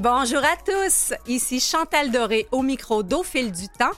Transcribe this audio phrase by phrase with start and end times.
[0.00, 3.90] Bonjour à tous, ici Chantal Doré au micro d'Au du temps,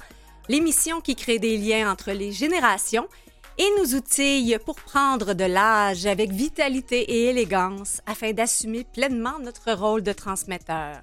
[0.49, 3.07] l'émission qui crée des liens entre les générations
[3.59, 9.73] et nous outille pour prendre de l'âge avec vitalité et élégance afin d'assumer pleinement notre
[9.73, 11.03] rôle de transmetteur.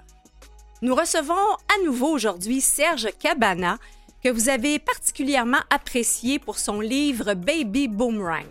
[0.82, 3.78] Nous recevons à nouveau aujourd'hui Serge Cabana,
[4.24, 8.48] que vous avez particulièrement apprécié pour son livre Baby Boomerang.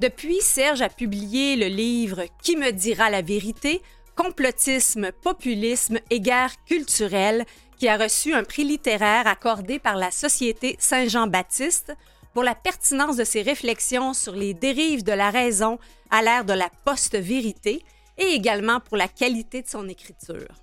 [0.00, 3.80] Depuis, Serge a publié le livre Qui me dira la vérité
[4.22, 7.44] Complotisme, populisme et guerre culturelle,
[7.76, 11.92] qui a reçu un prix littéraire accordé par la Société Saint-Jean-Baptiste
[12.32, 16.52] pour la pertinence de ses réflexions sur les dérives de la raison à l'ère de
[16.52, 17.84] la post-vérité
[18.16, 20.54] et également pour la qualité de son écriture.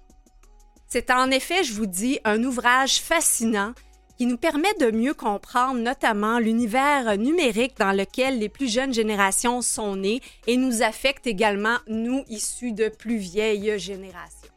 [0.87, 3.73] C'est en effet, je vous dis, un ouvrage fascinant
[4.19, 9.61] qui nous permet de mieux comprendre notamment l'univers numérique dans lequel les plus jeunes générations
[9.61, 14.51] sont nées et nous affecte également, nous, issus de plus vieilles générations.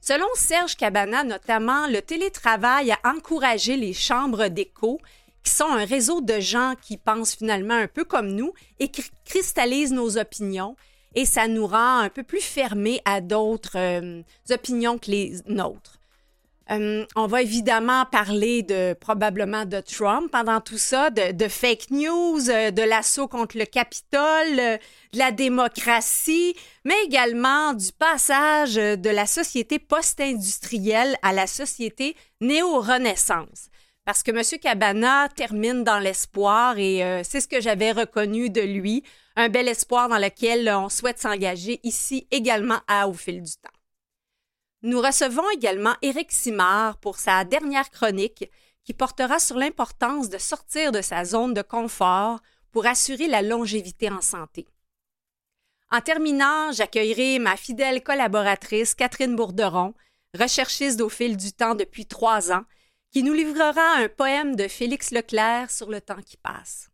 [0.00, 5.00] Selon Serge Cabana, notamment, le télétravail a encouragé les chambres d'écho,
[5.42, 9.02] qui sont un réseau de gens qui pensent finalement un peu comme nous et qui
[9.24, 10.76] cristallisent nos opinions,
[11.16, 15.98] et ça nous rend un peu plus fermés à d'autres euh, opinions que les nôtres.
[16.70, 22.48] Euh, on va évidemment parler de probablement de Trump pendant tout ça, de, fake news,
[22.48, 24.78] euh, de l'assaut contre le Capitole, euh,
[25.12, 33.68] de la démocratie, mais également du passage de la société post-industrielle à la société néo-renaissance.
[34.06, 34.42] Parce que M.
[34.60, 39.02] Cabana termine dans l'espoir et c'est ce que j'avais reconnu de lui,
[39.34, 43.73] un bel espoir dans lequel on souhaite s'engager ici également à Au fil du temps.
[44.84, 48.50] Nous recevons également Éric Simard pour sa dernière chronique
[48.84, 52.40] qui portera sur l'importance de sortir de sa zone de confort
[52.70, 54.66] pour assurer la longévité en santé.
[55.90, 59.94] En terminant, j'accueillerai ma fidèle collaboratrice Catherine Bourderon,
[60.38, 62.66] recherchiste au fil du temps depuis trois ans,
[63.10, 66.90] qui nous livrera un poème de Félix Leclerc sur le temps qui passe.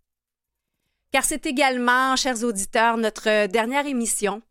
[1.10, 4.42] Car c'est également, chers auditeurs, notre dernière émission.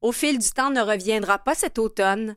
[0.00, 2.34] Au fil du temps ne reviendra pas cet automne,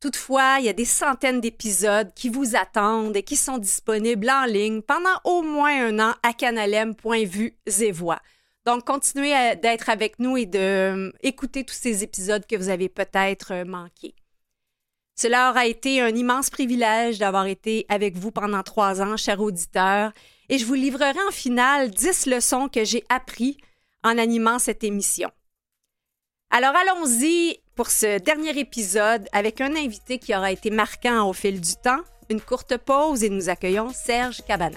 [0.00, 4.44] Toutefois, il y a des centaines d'épisodes qui vous attendent et qui sont disponibles en
[4.44, 8.20] ligne pendant au moins un an à canalem.vu et voix.
[8.64, 13.52] Donc, continuez d'être avec nous et d'écouter euh, tous ces épisodes que vous avez peut-être
[13.52, 14.14] euh, manqués.
[15.16, 20.12] Cela aura été un immense privilège d'avoir été avec vous pendant trois ans, chers auditeurs,
[20.48, 23.56] et je vous livrerai en finale dix leçons que j'ai apprises
[24.04, 25.30] en animant cette émission.
[26.50, 31.60] Alors allons-y pour ce dernier épisode avec un invité qui aura été marquant au fil
[31.60, 32.00] du temps.
[32.28, 34.76] Une courte pause et nous accueillons Serge Cabana.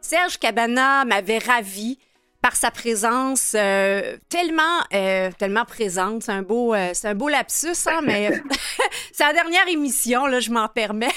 [0.00, 2.00] Serge Cabana m'avait ravi
[2.44, 6.24] par sa présence euh, tellement, euh, tellement présente.
[6.24, 8.38] C'est un beau, euh, c'est un beau lapsus, hein, mais
[9.12, 11.14] c'est la dernière émission, là, je m'en permets.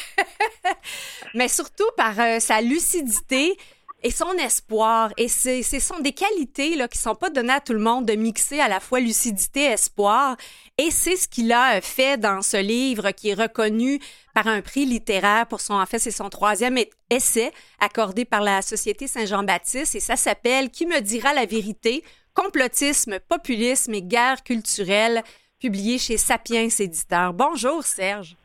[1.33, 3.57] mais surtout par sa lucidité
[4.03, 5.11] et son espoir.
[5.17, 8.13] Et ce sont des qualités là, qui sont pas données à tout le monde de
[8.13, 10.37] mixer à la fois lucidité et espoir.
[10.77, 13.99] Et c'est ce qu'il a fait dans ce livre qui est reconnu
[14.33, 16.77] par un prix littéraire pour son, en fait, c'est son troisième
[17.09, 22.03] essai accordé par la Société Saint-Jean-Baptiste et ça s'appelle Qui me dira la vérité?
[22.33, 25.23] Complotisme, populisme et guerre culturelle,
[25.59, 27.33] publié chez Sapiens Éditeurs.
[27.33, 28.35] Bonjour Serge.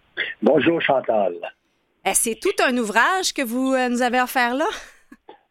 [0.41, 1.34] Bonjour Chantal.
[2.05, 4.67] Eh, c'est tout un ouvrage que vous euh, nous avez offert là?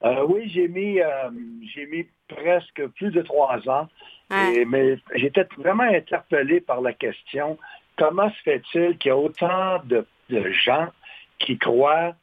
[0.03, 1.29] Euh, oui, j'ai mis, euh,
[1.73, 3.87] j'ai mis presque plus de trois ans.
[4.29, 7.57] mais j'étais vraiment interpellé par la question
[7.97, 10.87] comment se fait-il qu'il y a autant de de gens
[11.39, 12.15] qui croient,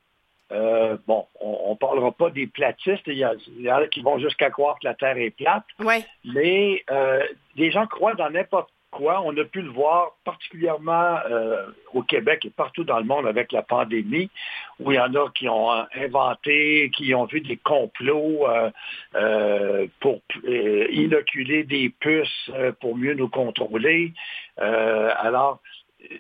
[0.51, 4.79] euh, bon, on ne parlera pas des platistes, il y, a, qui vont jusqu'à croire
[4.79, 5.65] que la Terre est plate,
[6.25, 7.23] mais euh,
[7.57, 12.51] des gens croient dans n'importe On a pu le voir particulièrement euh, au Québec et
[12.51, 14.31] partout dans le monde avec la pandémie,
[14.81, 18.47] où il y en a qui ont inventé, qui ont vu des complots
[20.01, 22.51] pour inoculer des puces
[22.81, 24.13] pour mieux nous contrôler.
[24.57, 25.61] alors,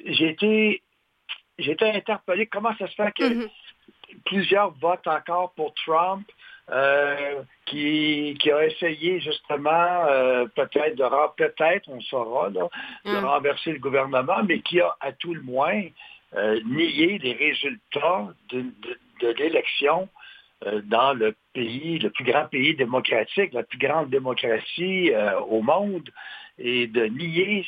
[0.07, 3.51] j'ai été interpellé comment ça se fait que mm-hmm.
[4.25, 6.27] plusieurs votent encore pour Trump,
[6.71, 12.61] euh, qui, qui, a essayé justement euh, peut-être de peut-être, on saura, de
[13.05, 13.25] mm.
[13.25, 15.83] renverser le gouvernement, mais qui a à tout le moins
[16.37, 18.67] euh, nié les résultats de,
[19.21, 20.09] de l'élection
[20.87, 25.13] dans le pays, le plus grand pays démocratique, la plus grande démocratie
[25.49, 26.11] au monde,
[26.59, 27.65] et de nier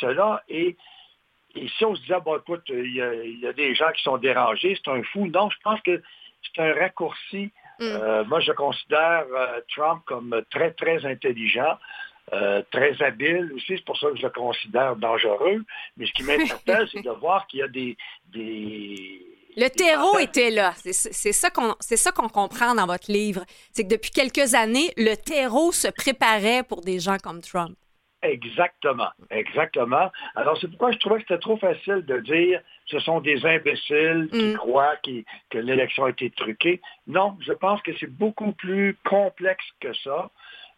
[0.00, 0.42] cela.
[0.48, 0.76] Et
[1.54, 4.78] et si on se disait, bon, écoute, il y, a, des gens qui sont dérangés,
[4.82, 5.26] c'est un fou.
[5.26, 6.02] Non, je pense que
[6.42, 7.52] c'est un raccourci.
[7.78, 7.84] Mm.
[7.84, 11.78] Euh, moi, je considère euh, Trump comme très, très intelligent.
[12.32, 15.62] Euh, très habile aussi, c'est pour ça que je le considère dangereux.
[15.96, 17.96] Mais ce qui m'interpelle, c'est de voir qu'il y a des,
[19.56, 20.72] le terreau était là.
[20.76, 23.44] C'est ça qu'on c'est ça qu'on comprend dans votre livre.
[23.72, 27.76] C'est que depuis quelques années, le terreau se préparait pour des gens comme Trump.
[28.22, 30.10] Exactement, exactement.
[30.36, 34.28] Alors c'est pourquoi je trouvais que c'était trop facile de dire ce sont des imbéciles
[34.30, 34.56] qui mm.
[34.56, 34.96] croient
[35.50, 36.80] que l'élection a été truquée.
[37.06, 40.30] Non, je pense que c'est beaucoup plus complexe que ça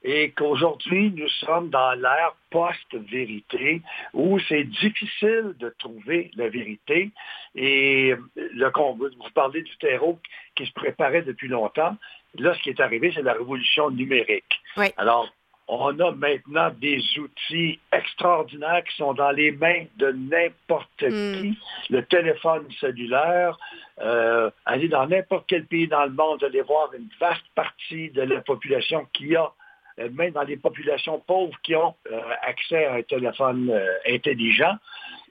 [0.05, 3.81] et qu'aujourd'hui, nous sommes dans l'ère post-vérité
[4.12, 7.11] où c'est difficile de trouver la vérité.
[7.55, 10.20] Et le, vous parlez du terreau
[10.55, 11.96] qui se préparait depuis longtemps.
[12.38, 14.60] Là, ce qui est arrivé, c'est la révolution numérique.
[14.99, 15.32] Alors,
[15.66, 21.40] on a maintenant des outils extraordinaires qui sont dans les mains de n'importe hmm.
[21.40, 21.58] qui.
[21.90, 23.58] Le téléphone cellulaire,
[24.00, 28.22] euh, aller dans n'importe quel pays dans le monde, aller voir une vaste partie de
[28.22, 29.52] la population qui a
[30.00, 34.76] euh, même dans les populations pauvres qui ont euh, accès à un téléphone euh, intelligent.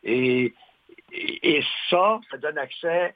[0.03, 0.53] Et,
[1.89, 3.13] ça, ça donne accès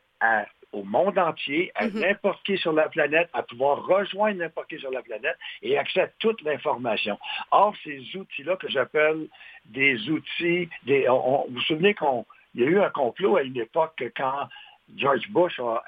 [0.74, 2.00] au monde entier, à mm-hmm.
[2.00, 6.02] n'importe qui sur la planète, à pouvoir rejoindre n'importe qui sur la planète et accès
[6.02, 7.18] à toute l'information.
[7.52, 9.28] Or, ces outils-là que j'appelle
[9.66, 12.24] des outils, des, vous vous souvenez qu'il
[12.56, 14.48] y a eu un complot à une époque quand
[14.95, 15.81] George Bush a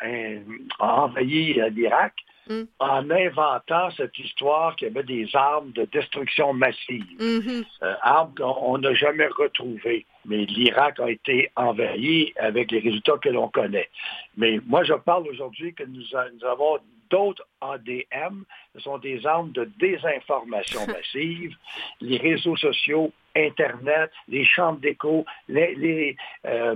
[0.79, 2.13] envahi l'Irak,
[2.49, 2.63] Mm.
[2.79, 7.63] en inventant cette histoire qu'il y avait des armes de destruction massive, mm-hmm.
[7.83, 10.07] euh, armes qu'on n'a jamais retrouvées.
[10.25, 13.89] Mais l'Irak a été envahi avec les résultats que l'on connaît.
[14.35, 16.03] Mais moi, je parle aujourd'hui que nous,
[16.43, 16.79] avons
[17.11, 18.43] d'autres ADM,
[18.73, 21.55] ce sont des armes de désinformation massive,
[22.01, 23.11] les réseaux sociaux,
[23.47, 26.75] Internet, les chambres d'écho, euh,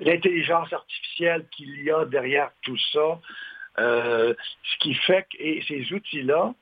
[0.00, 3.20] l'intelligence artificielle qu'il y a derrière tout ça.
[3.78, 5.38] Euh, ce qui fait que
[5.68, 6.54] ces outils-là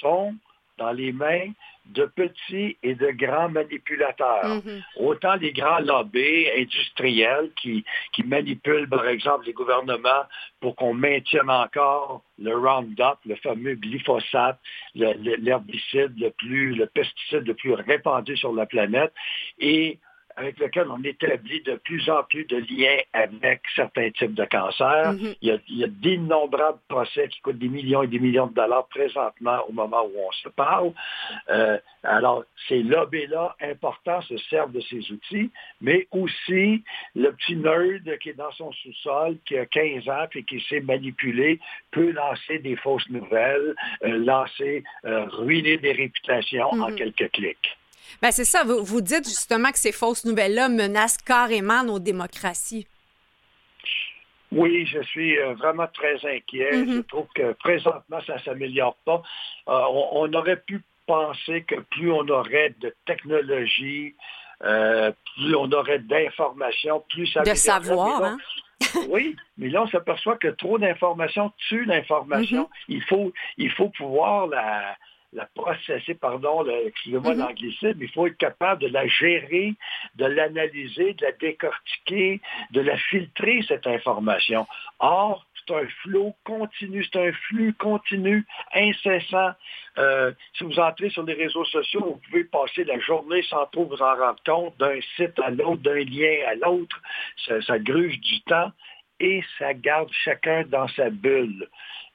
[0.00, 0.34] sont
[0.76, 1.50] dans les mains
[1.88, 4.58] de petits et de grands manipulateurs.
[4.58, 4.82] Mm-hmm.
[4.96, 10.24] Autant les grands lobbies industriels qui, qui manipulent, par exemple, les gouvernements
[10.60, 14.60] pour qu'on maintienne encore le Roundup, le fameux glyphosate,
[14.94, 19.12] l'herbicide le, plus, le pesticide le plus répandu sur la planète,
[19.58, 19.98] et
[20.38, 25.14] avec lequel on établit de plus en plus de liens avec certains types de cancers.
[25.14, 25.36] Mm-hmm.
[25.42, 29.58] il, y a, d'innombrables procès qui coûtent des millions et des millions de dollars présentement
[29.68, 30.92] au moment où on se parle.
[31.50, 35.50] Euh, alors, ces lobbies-là importants se servent de ces outils,
[35.80, 36.84] mais aussi
[37.16, 40.80] le petit nerd qui est dans son sous-sol, qui a 15 ans et qui sait
[40.80, 41.58] manipuler,
[41.90, 43.74] peut lancer des fausses nouvelles,
[44.04, 46.94] euh, lancer, euh, ruiner des réputations en mm-hmm.
[46.94, 47.76] quelques clics.
[48.22, 48.64] Ben c'est ça.
[48.64, 52.86] Vous, vous dites justement que ces fausses nouvelles-là menacent carrément nos démocraties.
[54.50, 56.72] Oui, je suis euh, vraiment très inquiet.
[56.72, 56.96] Mm-hmm.
[56.96, 59.22] Je trouve que présentement, ça ne s'améliore pas.
[59.68, 64.14] Euh, on, aurait pu penser que plus on aurait de technologie,
[64.64, 68.38] euh, plus on aurait d'informations, plus ça De savoir, hein?
[69.08, 72.64] oui, mais là, on s'aperçoit que trop d'informations tue l'information.
[72.64, 72.84] Mm-hmm.
[72.88, 74.96] il, faut, il faut pouvoir la,
[75.32, 77.38] la processer, pardon, excusez-moi mm-hmm.
[77.38, 79.74] l'anglicisme, il faut être capable de la gérer,
[80.16, 84.66] de l'analyser, de la décortiquer, de la filtrer, cette information.
[85.00, 89.52] Or, c'est un flot continu, c'est un flux continu, incessant.
[89.98, 93.84] Euh, si vous entrez sur les réseaux sociaux, vous pouvez passer la journée sans trop
[93.84, 97.00] vous en rendre compte, d'un site à l'autre, d'un lien à l'autre.
[97.46, 98.72] Ça, ça gruge du temps
[99.20, 101.68] et ça garde chacun dans sa bulle.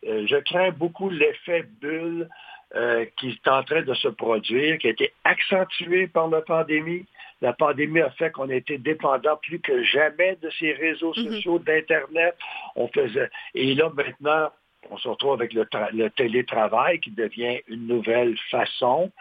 [0.08, 2.28] Euh, je crains beaucoup l'effet bulle
[2.76, 7.06] euh, qui est en train de se produire, qui a été accentué par la pandémie.
[7.42, 11.32] La pandémie a fait qu'on a été dépendant plus que jamais de ces réseaux mhm.
[11.32, 12.36] sociaux, d'Internet.
[12.76, 13.30] On faisait.
[13.54, 14.50] Et là, maintenant,
[14.90, 19.12] on se retrouve avec le, télétravail qui devient une nouvelle façon.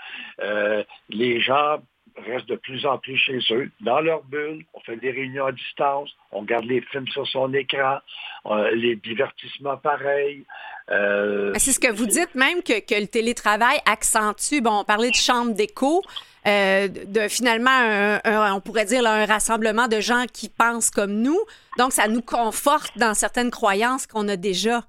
[0.41, 1.79] Euh, les gens
[2.17, 4.65] restent de plus en plus chez eux, dans leur bulle.
[4.75, 7.99] On fait des réunions à distance, on garde les films sur son écran,
[8.47, 10.45] euh, les divertissements pareils.
[10.91, 15.15] Euh, c'est ce que vous dites même que, le télétravail accentue, bon, on parlait de
[15.15, 16.03] chambre d'écho,
[16.47, 21.39] euh, de finalement, on pourrait dire un rassemblement de gens qui pensent comme nous.
[21.79, 24.83] Donc, ça nous conforte dans certaines croyances qu'on a déjà.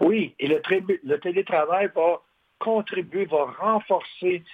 [0.00, 0.60] Oui, et le,
[1.04, 2.20] le télétravail va
[2.60, 4.44] contribuer, va renforcer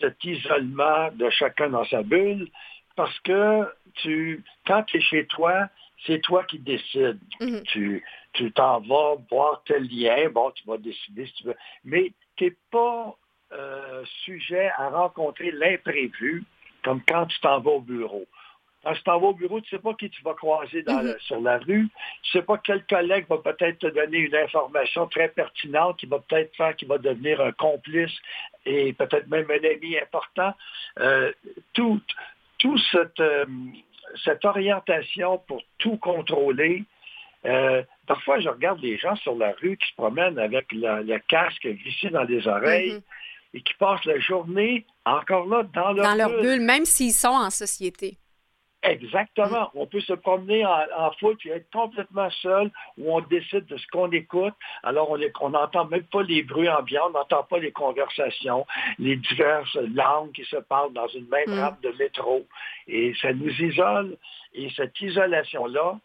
[0.00, 2.48] cet isolement de chacun dans sa bulle,
[2.96, 3.68] parce que
[4.02, 5.68] tu, quand tu es chez toi,
[6.06, 7.20] c'est toi qui décides.
[7.40, 7.62] Mhm.
[7.64, 12.12] Tu tu t'en vas voir tel lien, bon, tu vas décider si tu veux, mais
[12.36, 13.14] tu n'es pas
[13.52, 16.44] euh, sujet à rencontrer l'imprévu,
[16.82, 18.24] comme quand tu t'en vas au bureau.
[18.82, 21.18] Quand tu t'en vas au bureau, tu ne sais pas qui tu vas croiser mm-hmm.
[21.20, 21.88] sur la rue.
[22.22, 26.06] Tu ne sais pas quel collègue va peut-être te donner une information très pertinente qui
[26.06, 28.12] va peut-être faire qu'il va devenir un complice
[28.64, 30.54] et peut-être même un ami important.
[31.00, 31.32] Euh,
[31.72, 32.00] tout,
[32.58, 33.44] tout cette, euh,
[34.24, 36.84] cette orientation pour tout contrôler,
[37.44, 41.66] euh, parfois, je regarde les gens sur la rue qui se promènent avec le casque
[41.66, 43.54] vissé dans les oreilles mm-hmm.
[43.54, 47.28] et qui passent la journée encore là dans leur, dans leur bulle, même s'ils sont
[47.28, 48.16] en société.
[48.82, 49.70] Exactement.
[49.74, 53.86] On peut se promener en, foot et être complètement seul où on décide de ce
[53.88, 54.54] qu'on écoute.
[54.82, 58.66] Alors, on n'entend même pas les bruits ambiants, on n'entend pas les conversations,
[58.98, 61.60] les diverses langues qui se parlent dans une même mm.
[61.60, 62.44] rampe de métro.
[62.88, 64.16] Et ça nous isole.
[64.54, 65.98] Et cette isolation-là,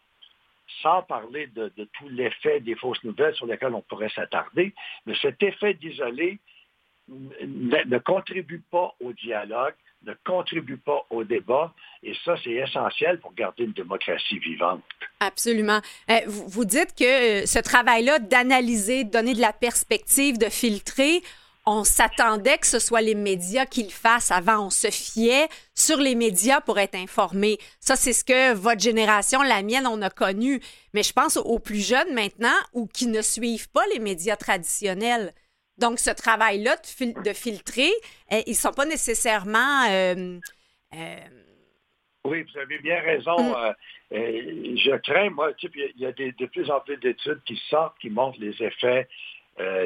[0.82, 4.72] sans parler de, de tout l'effet des fausses nouvelles sur lesquelles on pourrait s'attarder,
[5.04, 6.38] mais cet effet d'isoler
[7.08, 11.72] ne contribue pas au dialogue, ne contribue pas au débat.
[12.02, 14.82] Et ça, c'est essentiel pour garder une démocratie vivante.
[15.20, 15.80] Absolument.
[16.10, 21.22] Euh, vous dites que euh, ce travail-là d'analyser, de donner de la perspective, de filtrer,
[21.70, 24.66] on s'attendait que ce soit les médias qui le fassent avant.
[24.66, 27.58] On se fiait sur les médias pour être informé.
[27.78, 30.62] Ça, c'est ce que votre génération, la mienne, on a connu.
[30.94, 35.34] Mais je pense aux plus jeunes maintenant ou qui ne suivent pas les médias traditionnels.
[35.78, 37.90] Donc, ce travail-là de, filtrer,
[38.32, 39.84] euh, ils ne sont pas nécessairement...
[39.88, 40.38] Euh,
[40.94, 41.16] euh,
[42.24, 43.38] oui, vous avez bien raison.
[43.38, 43.74] Mm.
[44.10, 48.40] je crains, moi, il y a de plus en plus d'études qui sortent, qui montrent
[48.40, 49.08] les effets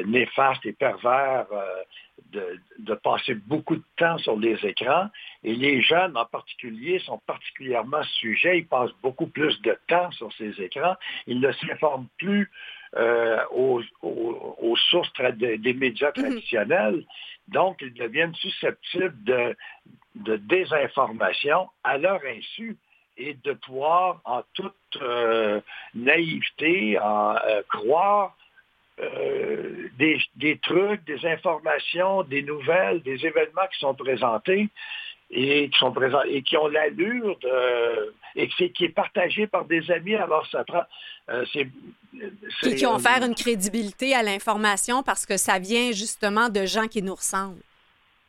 [0.05, 1.47] néfastes et pervers
[2.31, 5.09] de, de, passer beaucoup de temps sur les écrans.
[5.43, 8.59] Et les jeunes en particulier sont particulièrement sujets.
[8.59, 10.95] Ils passent beaucoup plus de temps sur ces écrans.
[11.27, 12.51] Ils ne s'informent plus
[12.95, 13.81] euh, aux,
[14.89, 16.23] sources des médias mhm.
[16.23, 17.03] traditionnels.
[17.47, 19.55] Donc, ils deviennent susceptibles de,
[20.15, 22.77] désinformation à leur insu
[23.17, 25.59] et de pouvoir en toute euh,
[25.95, 28.35] naïveté en, euh, croire
[29.97, 34.69] des, des, trucs, des informations, des nouvelles, des événements qui sont présentés
[35.33, 39.65] et qui sont présents et qui ont l'allure de et qui, qui est partagé par
[39.65, 40.15] des amis.
[40.15, 40.83] Alors ça prend
[41.29, 46.65] euh, c'est, qui ont offert une crédibilité à l'information parce que ça vient justement de
[46.65, 47.61] gens qui nous ressemblent.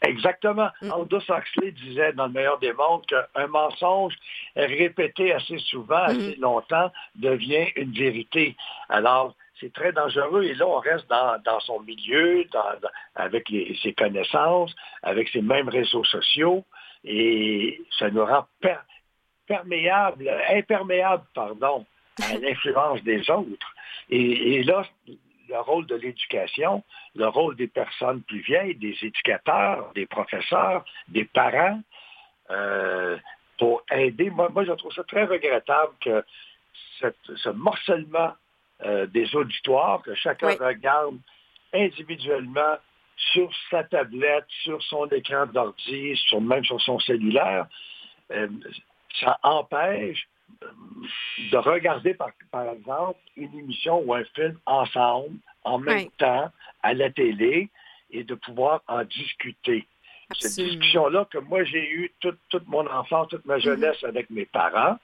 [0.03, 0.69] Exactement.
[0.83, 0.93] Mm.
[0.93, 4.15] Aldous Huxley disait dans le meilleur des mondes qu'un mensonge
[4.57, 8.57] répété assez souvent, assez longtemps, devient une vérité.
[8.89, 10.45] Alors, c'est très dangereux.
[10.45, 12.45] Et là, on reste dans, son milieu,
[13.15, 13.51] avec
[13.83, 16.65] ses connaissances, avec ses mêmes réseaux sociaux
[17.05, 18.47] et ça nous rend
[19.47, 21.85] perméable, imperméable, pardon,
[22.23, 23.75] à l'influence des autres.
[24.11, 24.85] Et, là,
[25.49, 26.83] le rôle de l'éducation,
[27.15, 31.81] le rôle des personnes plus vieilles, des éducateurs, des professeurs, des parents,
[32.51, 33.19] euh,
[33.59, 34.31] pour aider.
[34.31, 36.25] Moi, moi, je trouve ça très regrettable que
[37.01, 38.33] ce morcellement
[38.85, 41.19] euh, des auditoires, que chacun regarde
[41.73, 42.77] individuellement
[43.17, 47.67] sur sa tablette, sur son écran d'ordi, sur, même sur son cellulaire,
[48.33, 48.49] euh,
[49.21, 50.27] ça empêche
[51.51, 52.33] de regarder, par,
[52.73, 56.51] exemple, une émission ou un film ensemble, en même temps,
[56.83, 57.69] à la télé,
[58.11, 59.87] et de pouvoir en discuter.
[60.39, 63.63] Cette discussion-là que moi j'ai eue toute, mon enfance, toute ma mm-hmm.
[63.63, 64.99] jeunesse avec mes parents,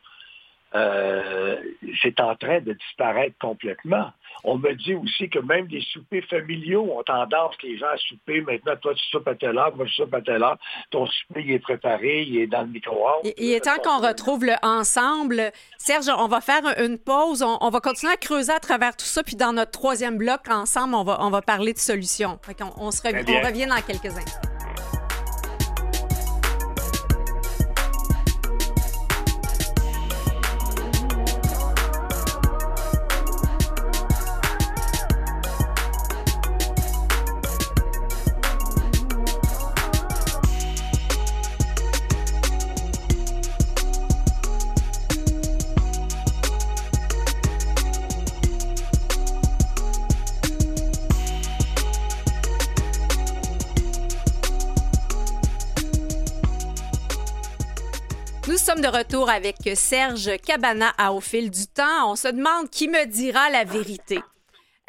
[0.75, 1.57] euh,
[2.03, 4.13] c'est en train de disparaître complètement.
[4.45, 8.41] On me dit aussi que même les soupers familiaux ont tendance, les gens à souper,
[8.41, 10.57] maintenant, toi, tu soupes à telle heure, moi, je soupe à telle heure,
[10.91, 13.33] ton souper, il est préparé, il est dans le micro-ondes.
[13.37, 15.53] Il, est temps qu'on retrouve le ensemble.
[15.79, 19.23] Serge, on va faire une pause, on, va continuer à creuser à travers tout ça,
[19.23, 22.39] puis dans notre troisième bloc, ensemble, on va, on va parler de solutions.
[22.77, 24.50] on, se on revient dans quelques instants.
[58.91, 62.11] Retour avec Serge Cabana à Au fil du temps.
[62.11, 64.19] On se demande qui me dira la vérité.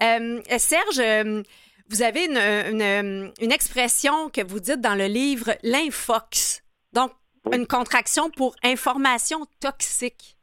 [0.02, 1.44] Euh, Serge, euh,
[1.90, 6.64] vous avez une, une, expression que vous dites dans le livre, l'infox.
[6.94, 7.12] Donc,
[7.52, 10.38] une contraction pour information toxique.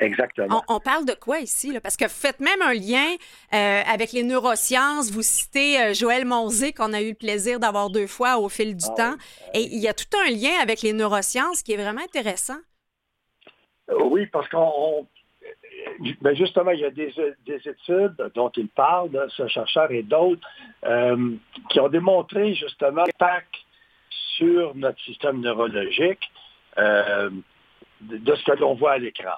[0.00, 0.62] Exactement.
[0.68, 1.76] On, parle de quoi ici?
[1.82, 3.16] Parce que faites même un lien
[3.52, 5.10] euh, avec les neurosciences.
[5.10, 8.76] Vous citez euh, Joël Monzé, qu'on a eu le plaisir d'avoir deux fois au fil
[8.76, 9.16] du ah temps.
[9.54, 12.58] Et il y a tout un lien avec les neurosciences qui est vraiment intéressant.
[13.88, 15.06] Oui, parce qu'on
[16.20, 17.12] ben justement, il y a des,
[17.46, 20.46] études dont il parle, ce chercheur et d'autres,
[20.84, 21.34] euh,
[21.70, 23.54] qui ont démontré justement l'impact
[24.36, 26.30] sur notre système neurologique
[26.78, 27.30] euh,
[28.00, 29.34] de, ce que l'on voit à l'écran.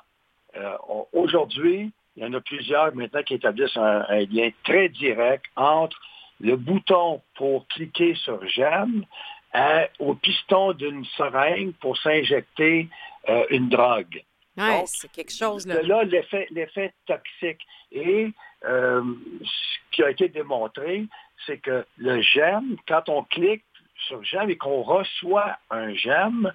[0.56, 0.76] Euh,
[1.12, 5.98] aujourd'hui, il y en a plusieurs maintenant qui établissent un, lien très direct entre
[6.40, 9.04] le bouton pour cliquer sur j'aime
[9.98, 12.88] au piston d'une seringue pour s'injecter
[13.50, 14.22] une drogue.
[14.86, 15.66] C'est quelque chose.
[15.66, 17.60] Là, là l'effet toxique.
[17.92, 18.30] Et
[18.64, 19.02] euh,
[19.42, 21.06] ce qui a été démontré,
[21.46, 23.64] c'est que le j'aime, quand on clique
[24.06, 26.52] sur j'aime et qu'on reçoit un j'aime,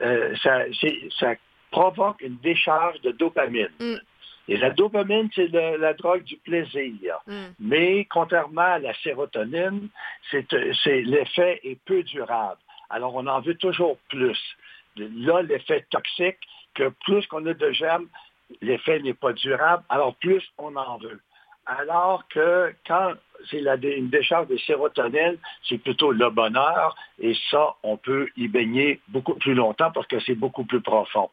[0.00, 1.34] euh, ça,
[1.70, 3.70] provoque une décharge de dopamine.
[3.80, 3.96] Mm.
[4.48, 7.18] Et la dopamine, c'est la drogue du plaisir.
[7.26, 7.46] Mm.
[7.60, 9.88] Mais contrairement à la sérotonine,
[10.32, 12.60] l'effet est peu durable.
[12.90, 14.38] Alors, on en veut toujours plus.
[14.96, 16.38] Là, l'effet toxique,
[16.74, 18.08] que plus qu'on a de gemmes,
[18.60, 21.20] l'effet n'est pas durable, alors plus on en veut.
[21.66, 23.12] Alors que quand
[23.50, 25.38] c'est une décharge de sérotonine,
[25.68, 30.20] c'est plutôt le bonheur, et ça, on peut y baigner beaucoup plus longtemps parce que
[30.20, 31.30] c'est beaucoup plus profond.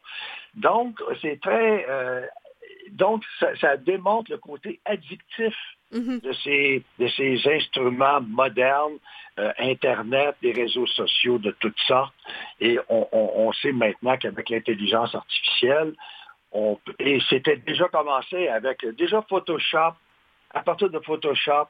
[0.54, 1.86] Donc, c'est très...
[1.88, 2.26] Euh,
[2.92, 3.24] donc,
[3.60, 5.54] ça, démontre le côté addictif
[5.92, 6.20] mm-hmm.
[6.20, 8.98] de, ces, de ces instruments modernes,
[9.38, 12.14] euh, Internet, des réseaux sociaux de toutes sortes.
[12.60, 15.94] Et on, sait maintenant qu'avec l'intelligence artificielle,
[16.52, 19.94] on, et c'était déjà commencé avec déjà Photoshop,
[20.52, 21.68] à partir de Photoshop,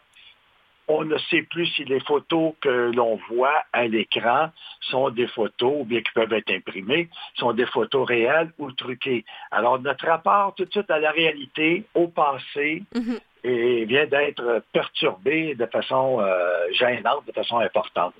[0.90, 4.50] on ne sait plus si les photos que l'on voit à l'écran
[4.80, 9.24] sont des photos, ou bien qui peuvent être imprimées, sont des photos réelles ou truquées.
[9.52, 13.20] Alors, notre rapport tout de suite à la réalité, au passé, mm-hmm.
[13.42, 18.14] Et vient d'être perturbé de façon euh, gênante, de façon importante.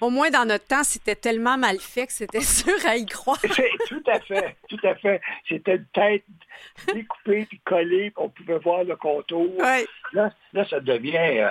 [0.00, 3.40] Au moins, dans notre temps, c'était tellement mal fait que c'était sûr à y croire.
[3.88, 5.20] tout à fait, tout à fait.
[5.48, 6.24] C'était une tête
[6.92, 9.48] découpée puis collée, qu'on pouvait voir le contour.
[10.12, 11.16] Là, là, ça devient...
[11.16, 11.48] Euh,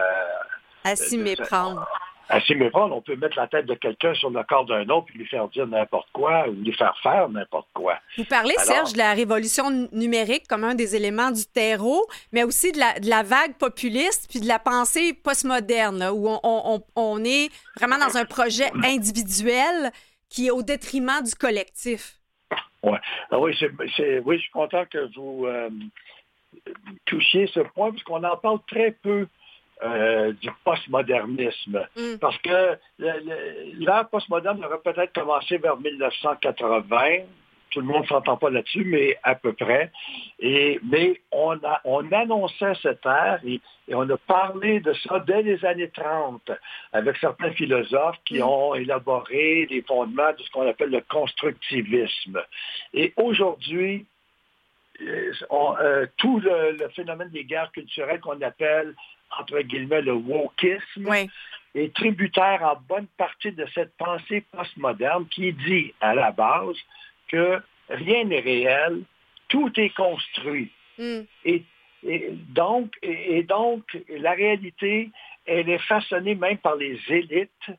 [0.84, 1.88] à s'y méprendre.
[2.34, 5.06] À s'y méprendre, on peut mettre la tête de quelqu'un sur le corps d'un autre
[5.06, 8.00] puis lui faire dire n'importe quoi ou lui faire faire n'importe quoi.
[8.18, 12.72] Vous parlez, Serge, de la révolution numérique comme un des éléments du terreau, mais aussi
[12.72, 16.28] de la, vague populiste puis de la pensée postmoderne, où
[16.96, 19.92] on, est vraiment dans un projet individuel
[20.28, 22.16] qui est au détriment du collectif.
[22.82, 22.98] Ouais.
[23.30, 23.56] Ah oui,
[24.26, 25.70] oui, je suis content que vous euh,
[27.06, 29.28] touchiez ce point, parce qu'on en parle très peu
[29.84, 31.86] euh, du postmodernisme.
[31.98, 32.18] Mm.
[32.22, 37.26] Parce que l'ère postmoderne aurait peut-être commencé vers 1980.
[37.70, 39.92] Tout le monde ne s'entend pas là-dessus, mais à peu près.
[40.40, 45.42] Et, mais on, a, on annonçait cette ère et, on a parlé de ça dès
[45.42, 46.52] les années 30
[46.94, 48.44] avec certains philosophes qui mm.
[48.44, 52.42] ont élaboré les fondements de ce qu'on appelle le constructivisme.
[52.94, 54.06] Et aujourd'hui,
[55.02, 58.94] euh, euh, tout le, phénomène des guerres culturelles qu'on appelle
[59.40, 61.10] entre guillemets, le wokisme,
[61.76, 66.78] est tributaire en bonne partie de cette pensée postmoderne qui dit à la base
[67.28, 69.02] que rien n'est réel,
[69.48, 70.72] tout est construit.
[70.98, 71.22] Hmm.
[71.46, 71.64] Et,
[72.50, 75.10] donc, et, donc, la réalité,
[75.46, 77.72] elle est façonnée même par les élites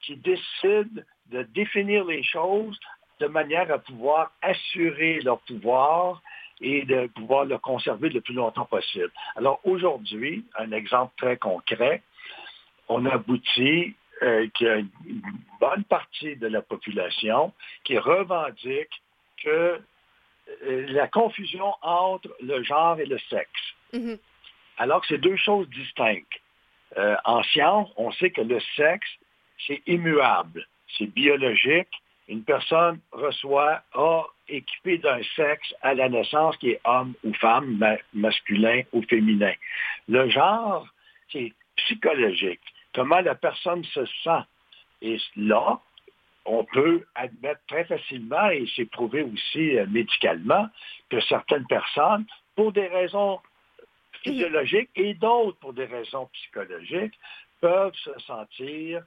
[0.00, 2.78] qui décident de définir les choses
[3.18, 6.22] de manière à pouvoir assurer leur pouvoir
[6.62, 9.10] et de pouvoir le conserver le plus longtemps possible.
[9.36, 12.02] Alors aujourd'hui, un exemple très concret,
[12.88, 15.22] on aboutit euh, qu'il y a une
[15.60, 17.52] bonne partie de la population
[17.84, 19.02] qui revendique
[19.42, 19.80] que
[20.64, 23.74] euh, la confusion entre le genre et le sexe.
[23.92, 24.18] Mm-hmm.
[24.78, 26.40] Alors que c'est deux choses distinctes.
[26.98, 29.08] Euh, en science, on sait que le sexe,
[29.66, 30.66] c'est immuable,
[30.98, 32.01] c'est biologique.
[32.28, 37.84] Une personne reçoit, a équipé d'un sexe à la naissance qui est homme ou femme,
[38.14, 39.52] masculin ou féminin.
[40.08, 40.86] Le genre,
[41.30, 42.60] c'est psychologique.
[42.94, 44.44] Comment la personne se sent.
[45.00, 45.80] Et là,
[46.44, 50.68] on peut admettre très facilement, et c'est prouvé aussi euh, médicalement,
[51.08, 53.40] que certaines personnes, pour des raisons
[54.22, 57.18] physiologiques et d'autres pour des raisons psychologiques,
[57.60, 59.02] peuvent se sentir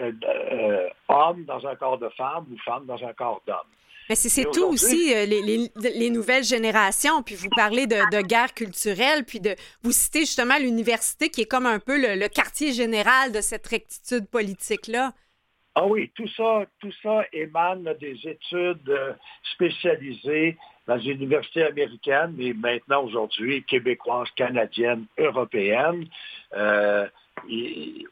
[0.00, 3.70] euh, euh, homme dans un corps de femme ou femme dans un corps d'homme.
[4.08, 7.22] Mais c'est tout aussi, euh, les, nouvelles générations.
[7.22, 11.66] Puis vous parlez de, guerre culturelle, puis de vous citez justement l'université qui est comme
[11.66, 15.12] un peu le, quartier général de cette rectitude politique-là.
[15.74, 19.12] Ah oui, tout ça, tout ça émane des études euh,
[19.54, 20.56] spécialisées
[20.86, 26.06] dans les universités américaines, mais maintenant aujourd'hui québécoises, canadiennes, européennes.
[26.54, 27.08] Euh,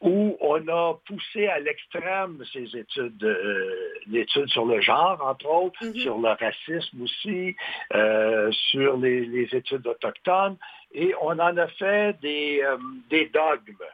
[0.01, 5.85] où on a poussé à l'extrême ces études euh, l'étude sur le genre, entre autres,
[5.85, 5.95] Mhm.
[5.97, 7.57] sur le racisme aussi,
[7.95, 10.57] euh, sur les, les études autochtones,
[10.93, 12.77] et on en a fait des, euh,
[13.11, 13.85] des dogmes.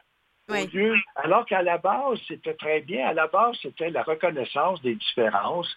[0.49, 0.67] Au Oui.
[0.73, 3.07] lieu- alors qu'à la base, c'était très bien.
[3.07, 5.69] À la base, c'était la reconnaissance des différences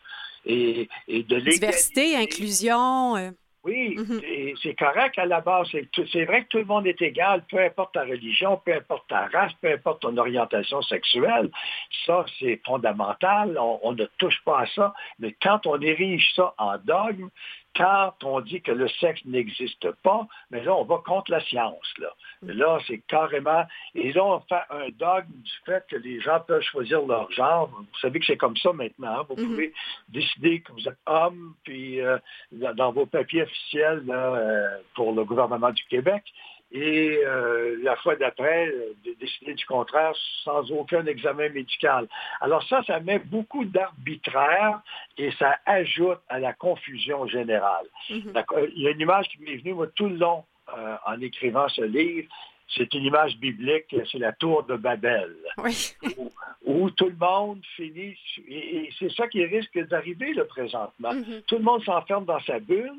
[0.46, 2.16] et, et de Diversité, l'égalité.
[2.16, 3.16] inclusion.
[3.64, 4.20] Oui, Mhm.
[4.24, 5.68] et c'est correct à la base.
[6.12, 9.26] C'est vrai que tout le monde est égal, peu importe ta religion, peu importe ta
[9.28, 11.48] race, peu importe ton orientation sexuelle.
[12.04, 13.56] Ça, c'est fondamental.
[13.58, 14.94] On, on ne touche pas à ça.
[15.20, 17.28] Mais quand on érige ça en dogme,
[17.74, 21.92] quand on dit que le sexe n'existe pas, mais là, on va contre la science.
[21.98, 22.08] Là,
[22.42, 23.64] là c'est carrément...
[23.94, 27.68] Et là, on fait un dogme du fait que les gens peuvent choisir leur genre.
[27.68, 29.20] Vous savez que c'est comme ça maintenant.
[29.20, 29.26] hein.
[29.28, 29.48] Vous Mhm.
[29.50, 29.72] pouvez
[30.08, 32.18] décider que vous êtes homme, puis euh,
[32.52, 36.22] dans dans vos papiers officiels là, euh, pour le gouvernement du Québec,
[36.72, 42.08] et euh, la fois d'après, euh, de décider du contraire sans aucun examen médical.
[42.40, 44.80] Alors ça, ça met beaucoup d'arbitraire
[45.18, 47.86] et ça ajoute à la confusion générale.
[48.10, 48.32] mhm.
[48.32, 48.60] D'accord.
[48.74, 50.44] Il y a une image qui m'est venue moi, tout le long
[50.76, 52.28] euh, en écrivant ce livre.
[52.74, 55.92] C'est une image biblique, c'est la tour de Babel Oui.
[56.16, 56.30] où,
[56.64, 58.16] où tout le monde finit,
[58.48, 61.12] et, et c'est ça qui risque d'arriver le présentement.
[61.12, 61.42] Mhm.
[61.46, 62.90] Tout le monde s'enferme dans sa bulle,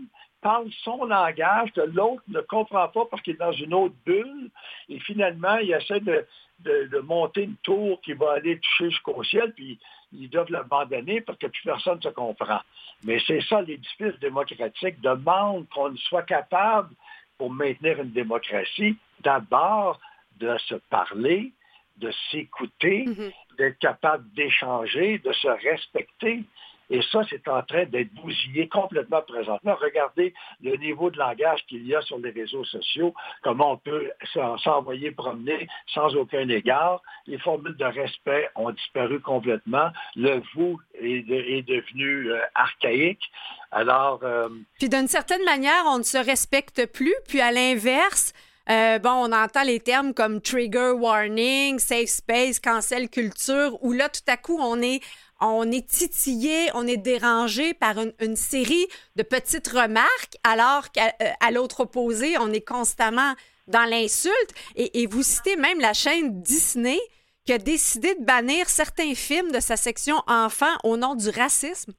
[0.44, 4.50] parle son langage, que l'autre ne comprend pas parce qu'il est dans une autre bulle,
[4.90, 6.26] et finalement, il essaie de,
[6.60, 9.80] de- de monter une tour qui va aller toucher jusqu'au ciel, puis
[10.12, 12.60] ils doivent l'abandonner parce que plus personne ne se comprend.
[13.04, 16.94] Mais c'est ça, l'édifice démocratique demande qu'on soit capable,
[17.38, 20.00] pour maintenir une démocratie, d'abord
[20.40, 21.52] de se parler,
[21.98, 23.32] de s'écouter, Mhm.
[23.58, 26.44] d'être capable d'échanger, de se respecter.
[26.90, 29.76] Et ça, c'est en train d'être bousillé complètement présentement.
[29.82, 34.12] Regardez le niveau de langage qu'il y a sur les réseaux sociaux, comment on peut
[34.34, 37.02] s'en- s'envoyer promener sans aucun égard.
[37.28, 39.90] Les formules de respect ont disparu complètement.
[40.16, 43.24] Le vous est devenu euh, archaïque.
[43.72, 47.16] Alors, euh, Puis d'une certaine manière, on ne se respecte plus.
[47.28, 48.34] Puis à l'inverse,
[48.70, 54.10] euh, bon, on entend les termes comme trigger warning, safe space, cancel culture, où là,
[54.10, 55.02] tout à coup, on est,
[55.40, 61.14] on est titillé, on est dérangé par une, une série de petites remarques, alors qu'à
[61.22, 63.34] euh, à l'autre opposé, on est constamment
[63.68, 64.54] dans l'insulte.
[64.76, 67.00] Et, et vous citez même la chaîne Disney
[67.46, 71.94] qui a décidé de bannir certains films de sa section enfants au nom du racisme.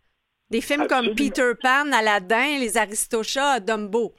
[0.50, 1.14] Des films comme.
[1.14, 4.14] Peter Pan, Aladdin, Les Aristochats, Dumbo.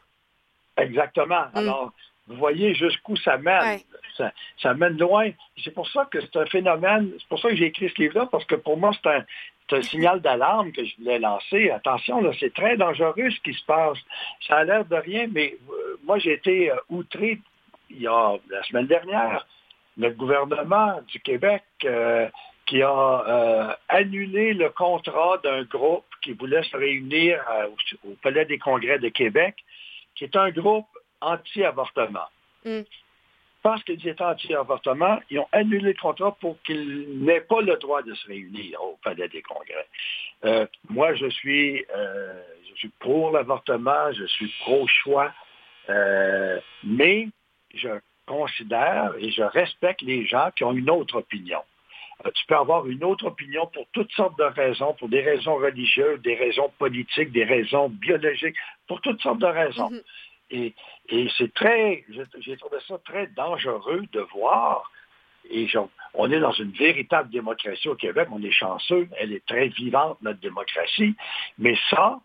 [0.78, 1.46] Exactement.
[1.54, 1.58] Mm.
[1.58, 1.94] Alors,
[2.28, 3.64] vous voyez jusqu'où ça mène.
[3.64, 3.86] Ouais.
[4.18, 5.30] Ça, mène loin.
[5.64, 8.28] C'est pour ça que c'est un phénomène, c'est pour ça que j'ai écrit ce livre-là,
[8.32, 11.72] parce que pour moi, c'est un, signal d'alarme que je voulais lancer.
[11.72, 13.98] Attention, là, c'est très dangereux ce qui se passe.
[14.48, 17.40] Ça a l'air de rien, mais euh, moi, j'ai été euh, outré
[17.90, 19.48] il y a la semaine dernière.
[19.98, 22.28] Le gouvernement du Québec euh,
[22.66, 28.58] qui a annulé le contrat d'un groupe qui voulait se réunir au, au Palais des
[28.58, 29.56] Congrès de Québec,
[30.16, 30.88] qui est un groupe
[31.22, 32.28] anti-avortement.
[32.66, 32.82] Mm.
[33.66, 38.04] Parce qu'ils étaient anti-avortement, ils ont annulé le contrat pour qu'ils n'aient pas le droit
[38.04, 39.88] de se réunir au Palais des Congrès.
[40.44, 45.34] Euh, moi, je suis, euh, je suis pour l'avortement, je suis pro-choix,
[45.90, 47.28] euh, mais
[47.74, 47.90] je
[48.28, 51.62] considère et je respecte les gens qui ont une autre opinion.
[52.36, 56.22] Tu peux avoir une autre opinion pour toutes sortes de raisons, pour des raisons religieuses,
[56.22, 59.90] des raisons politiques, des raisons biologiques, pour toutes sortes de raisons.
[59.90, 60.02] Mhm.
[60.52, 60.74] Et,
[61.10, 62.06] et c'est très,
[62.40, 64.92] j'ai trouvé ça très dangereux de voir.
[65.50, 65.78] Et je-
[66.14, 70.18] on est dans une véritable démocratie au Québec, on est chanceux, elle est très vivante,
[70.22, 71.16] notre démocratie.
[71.60, 72.20] Mais ça,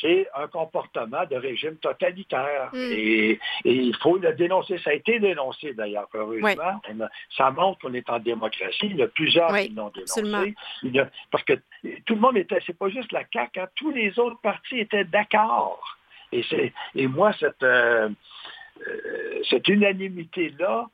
[0.00, 2.70] c'est un comportement de régime totalitaire.
[2.72, 2.76] Mm.
[2.92, 3.30] Et,
[3.64, 4.78] et il faut le dénoncer.
[4.78, 6.80] Ça a été dénoncé d'ailleurs, heureusement.
[6.90, 8.86] On a- ça montre qu'on est en démocratie.
[8.86, 10.22] Il y a plusieurs Oui, qui l'ont dénoncé.
[11.00, 11.54] a- parce que
[12.06, 15.04] tout le monde était, c'est pas juste la CAQ, hein, tous les autres partis étaient
[15.04, 15.97] d'accord.
[16.32, 18.08] Et, c'est, et moi, cette, euh,
[18.86, 20.88] euh, cette unanimité-là,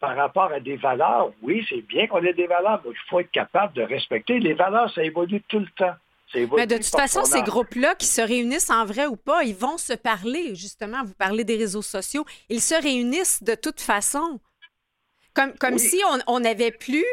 [0.00, 3.20] par rapport à des valeurs, oui, c'est bien qu'on ait des valeurs, mais il faut
[3.20, 4.38] être capable de respecter.
[4.38, 5.94] Les valeurs, ça évolue tout le temps.
[6.34, 9.78] Mais de toute façon, ces groupes-là qui se réunissent en vrai ou pas, ils vont
[9.78, 11.04] se parler, justement.
[11.04, 12.24] Vous parlez des réseaux sociaux.
[12.48, 14.40] Ils se réunissent de toute façon.
[15.32, 15.80] Comme, comme Oui.
[15.80, 17.04] si on on n'avait plus,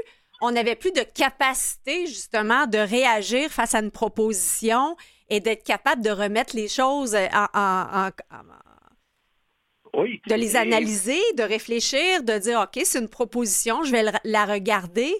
[0.41, 4.95] on n'avait plus de capacité, justement, de réagir face à une proposition
[5.31, 10.21] et d'être capable de remettre les choses en, en- en- en- Oui.
[10.27, 14.45] de les analyser, de réfléchir, de dire, OK, c'est une proposition, je vais le- la
[14.45, 15.11] regarder.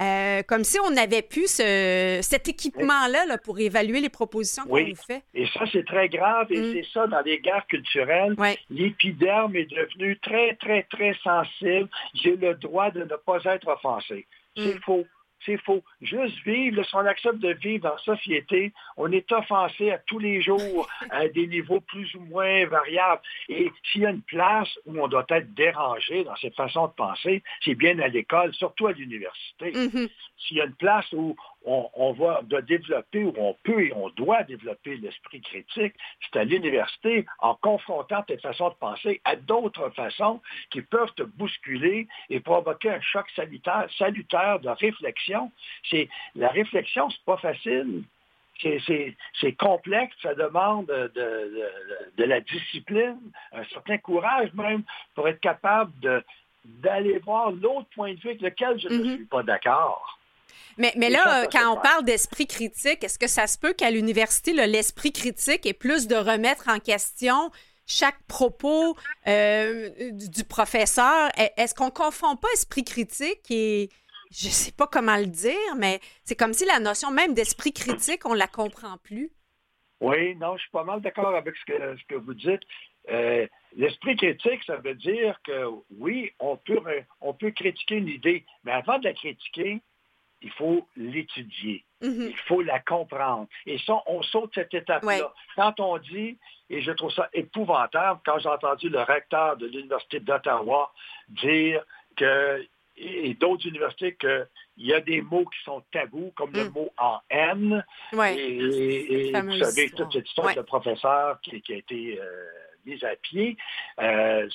[0.00, 4.72] Euh, comme si on avait plus ce- cet équipement-là là, pour évaluer les propositions qu'on
[4.74, 4.90] Oui.
[4.90, 5.22] nous fait.
[5.34, 6.48] Et ça, c'est très grave.
[6.50, 6.72] Et Mm.
[6.72, 8.34] c'est ça, dans les guerres culturelles,
[8.70, 11.88] l'épiderme est devenu très, très, très sensible.
[12.14, 14.26] J'ai le droit de ne pas être offensé.
[14.56, 14.80] C'est Mm.
[14.84, 15.06] faux.
[15.44, 15.82] C'est faux.
[16.00, 20.18] Juste vivre, si on accepte de vivre dans la société, on est offensé à tous
[20.18, 23.22] les jours à des niveaux plus ou moins variables.
[23.48, 26.92] Et s'il y a une place où on doit être dérangé dans cette façon de
[26.92, 29.72] penser, c'est bien à l'école, surtout à l'université.
[29.72, 30.10] Mm-hmm.
[30.38, 34.10] S'il y a une place où on, va de développer, où on peut et on
[34.10, 39.88] doit développer l'esprit critique, c'est à l'université en confrontant tes façons de penser à d'autres
[39.90, 45.50] façons qui peuvent te bousculer et provoquer un choc salutaire, salutaire de réflexion.
[45.90, 48.04] C'est, la réflexion, c'est pas facile.
[48.60, 53.18] C'est complexe, ça demande de, la discipline,
[53.52, 55.92] un certain courage même pour être capable
[56.64, 59.16] d'aller voir l'autre point de vue avec lequel je ne mm-hmm.
[59.16, 60.18] suis pas d'accord.
[60.78, 64.52] Mais, mais là, quand on parle d'esprit critique, est-ce que ça se peut qu'à l'université,
[64.52, 67.50] l'esprit critique est plus de remettre en question
[67.86, 71.30] chaque propos euh, du, professeur?
[71.56, 73.88] Est-ce qu'on ne confond pas esprit critique et
[74.32, 77.72] je ne sais pas comment le dire, mais c'est comme si la notion même d'esprit
[77.72, 79.30] critique, on ne la comprend plus.
[80.00, 82.62] Oui, non, je suis pas mal d'accord avec ce que, ce que vous dites.
[83.10, 85.66] Euh, l'esprit critique, ça veut dire que
[85.98, 86.80] oui, on peut,
[87.20, 89.80] on peut critiquer une idée, mais avant de la critiquer,
[90.42, 91.84] il faut l'étudier.
[92.02, 92.28] Mm-hmm.
[92.28, 93.48] Il faut la comprendre.
[93.66, 95.32] Et ça, on saute cette étape-là.
[95.56, 96.38] Quand on dit,
[96.70, 100.92] et je trouve ça épouvantable, quand j'ai entendu le recteur de l'Université d'Ottawa
[101.28, 101.82] dire
[102.16, 102.64] que,
[102.96, 106.72] et d'autres universités, qu'il y a des mots qui sont tabous, comme le mm.
[106.72, 107.84] mot en haine.
[108.12, 112.20] Et, vous savez, toute cette histoire de professeur qui, a été...
[112.20, 112.46] Euh,
[112.86, 113.56] mise à pied.
[114.00, 114.48] Euh,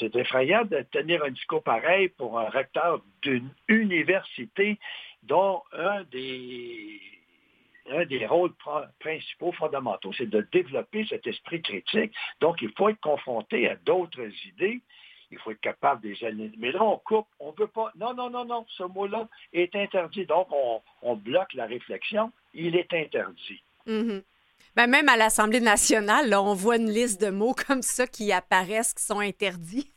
[0.00, 4.78] c'est effrayant de tenir un discours pareil pour un recteur d'une université
[5.26, 7.00] dont un des,
[8.08, 8.52] des rôles
[9.00, 12.12] principaux, fondamentaux, c'est de développer cet esprit critique.
[12.40, 14.80] Donc, il faut être confronté à d'autres idées.
[15.30, 16.16] Il faut être capable des
[16.58, 17.90] Mais là, on coupe, on ne veut pas.
[17.96, 20.26] Non, non, non, non, ce mot-là est interdit.
[20.26, 20.48] Donc,
[21.02, 22.30] on, bloque la réflexion.
[22.52, 23.62] Il est interdit.
[23.86, 24.22] Mm-hmm.
[24.76, 28.94] Ben, même à l'Assemblée nationale, on voit une liste de mots comme ça qui apparaissent,
[28.94, 29.93] qui sont interdits.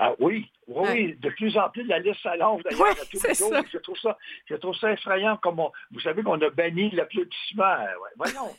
[0.00, 3.52] Ah oui, oui, de plus en plus, la liste s'allonge d'ailleurs tous les jours.
[3.72, 5.36] Je trouve, ça, je trouve ça effrayant.
[5.38, 7.64] Comme vous savez qu'on a banni l'applaudissement.
[7.64, 8.10] Ouais.
[8.16, 8.54] Voyons,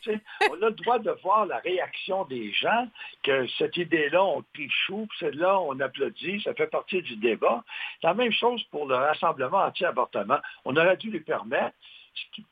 [0.49, 2.87] on a le droit de voir la réaction des gens,
[3.23, 7.63] que cette idée-là, on prie chou, puis celle-là, on applaudit, ça fait partie du débat.
[8.01, 10.39] C'est la même chose pour le rassemblement anti-avortement.
[10.65, 11.75] On aurait dû lui permettre.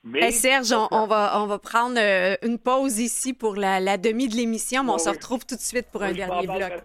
[0.04, 0.32] Mais...
[0.32, 4.84] Serge, on, va, on va prendre euh, une pause ici pour la, demi de l'émission,
[4.84, 6.84] mais on se retrouve tout de suite pour un dernier bloc.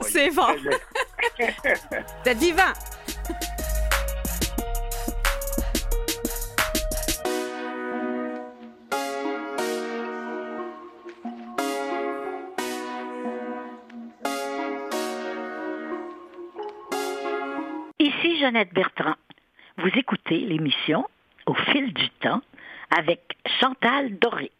[0.00, 0.46] C'est bon.
[1.38, 2.62] Vous êtes vivant.
[17.98, 19.14] Ici Jeannette Bertrand.
[19.78, 21.06] Vous écoutez l'émission
[21.46, 22.40] au fil du temps
[22.96, 23.20] avec
[23.60, 24.50] Chantal Doré.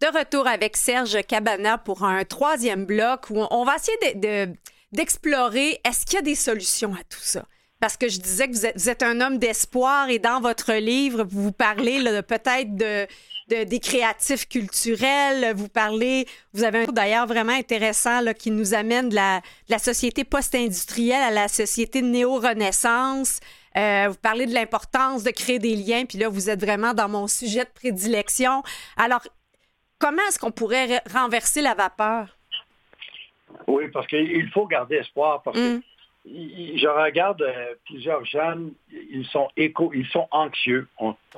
[0.00, 4.46] De retour avec Serge Cabana pour un troisième bloc où on va essayer
[4.92, 7.44] d'explorer est-ce qu'il y a des solutions à tout ça?
[7.80, 11.52] Parce que je disais que vous êtes, un homme d'espoir et dans votre livre, vous
[11.52, 13.06] parlez peut-être de,
[13.64, 19.16] des créatifs culturels, vous parlez, vous avez un d'ailleurs vraiment intéressant qui nous amène de
[19.16, 23.38] la société post-industrielle à la société néo-renaissance.
[23.78, 27.08] Euh, vous parlez de l'importance de créer des liens, puis là, vous êtes vraiment dans
[27.08, 28.62] mon sujet de prédilection.
[28.96, 29.22] Alors,
[29.98, 32.36] comment est-ce qu'on pourrait renverser la vapeur?
[33.66, 35.82] Oui, parce qu'il faut garder espoir, parce que mm.
[36.24, 40.88] je regarde euh, plusieurs jeunes, ils sont éco, ils sont anxieux.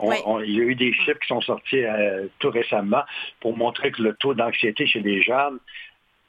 [0.02, 3.02] il y a eu des chiffres qui sont sortis euh, tout récemment
[3.40, 5.58] pour montrer que le taux d'anxiété chez les jeunes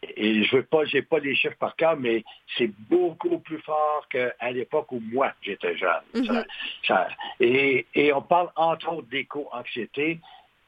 [0.04, 2.24] et je veux pas, j'ai pas les chiffres par cœur, mais
[2.58, 6.02] c'est beaucoup plus fort qu'à l'époque où moi j'étais jeune.
[6.16, 6.44] Mhm.
[7.40, 10.20] et, on parle entre autres d'éco-anxiété,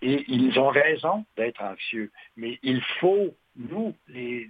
[0.01, 4.47] et ils ont raison d'être anxieux, mais il faut, nous, les,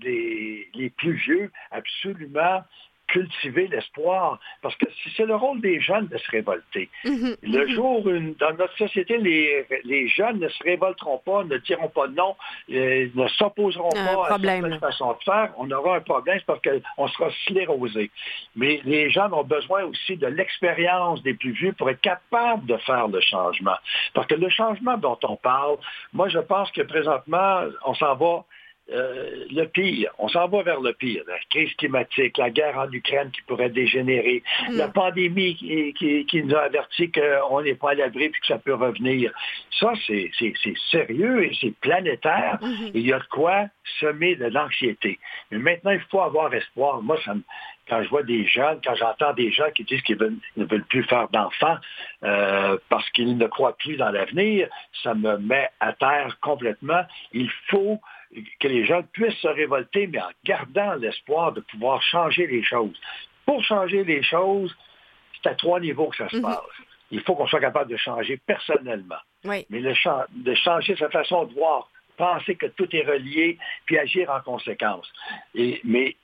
[0.74, 2.64] les plus vieux, absolument
[3.08, 4.86] cultiver l'espoir, parce que
[5.16, 6.90] c'est le rôle des jeunes de se révolter.
[7.06, 7.76] Mhm, le mhm.
[7.76, 12.08] jour où, dans notre société, les, les, jeunes ne se révolteront pas, ne diront pas
[12.08, 12.36] non,
[12.72, 17.08] euh, ne s'opposeront pas à cette façon de faire, on aura un problème, parce qu'on
[17.08, 18.10] sera sclérosé.
[18.56, 22.78] Mais les jeunes ont besoin aussi de l'expérience des plus vieux pour être capables de
[22.78, 23.76] faire le changement.
[24.14, 25.78] Parce que le changement dont on parle,
[26.14, 28.44] moi je pense que présentement, on s'en va
[28.92, 30.12] euh, le pire.
[30.18, 31.24] On s'en va vers le pire.
[31.26, 34.78] La crise climatique, la guerre en Ukraine qui pourrait dégénérer, mm.
[34.78, 38.74] la pandémie qui, nous a averti qu'on n'est pas à l'abri et que ça peut
[38.74, 39.32] revenir.
[39.80, 40.32] Ça, c'est
[40.92, 42.60] sérieux et c'est planétaire.
[42.62, 42.92] Mm-hmm.
[42.94, 43.68] Il y a de quoi
[44.02, 45.18] semer de l'anxiété.
[45.52, 47.02] Mais maintenant, il faut avoir espoir.
[47.02, 47.18] Moi,
[47.88, 50.18] quand je vois des jeunes, quand j'entends des gens qui disent qu'ils
[50.58, 51.78] ne veulent plus faire d'enfants
[52.24, 54.68] euh, parce qu'ils ne croient plus dans l'avenir,
[55.04, 57.04] ça me met à terre complètement.
[57.32, 58.00] Il faut
[58.60, 63.00] que les gens puissent se révolter, mais en gardant l'espoir de pouvoir changer les choses.
[63.46, 64.76] Pour changer les choses,
[65.36, 66.44] c'est à trois niveaux que ça se mhm.
[66.44, 66.60] passe.
[67.12, 69.22] Il faut qu'on soit capable de changer personnellement.
[69.70, 74.40] Mais de changer sa façon de voir, penser que tout est relié, puis agir en
[74.40, 75.12] conséquence.
[75.54, 76.16] Et, mais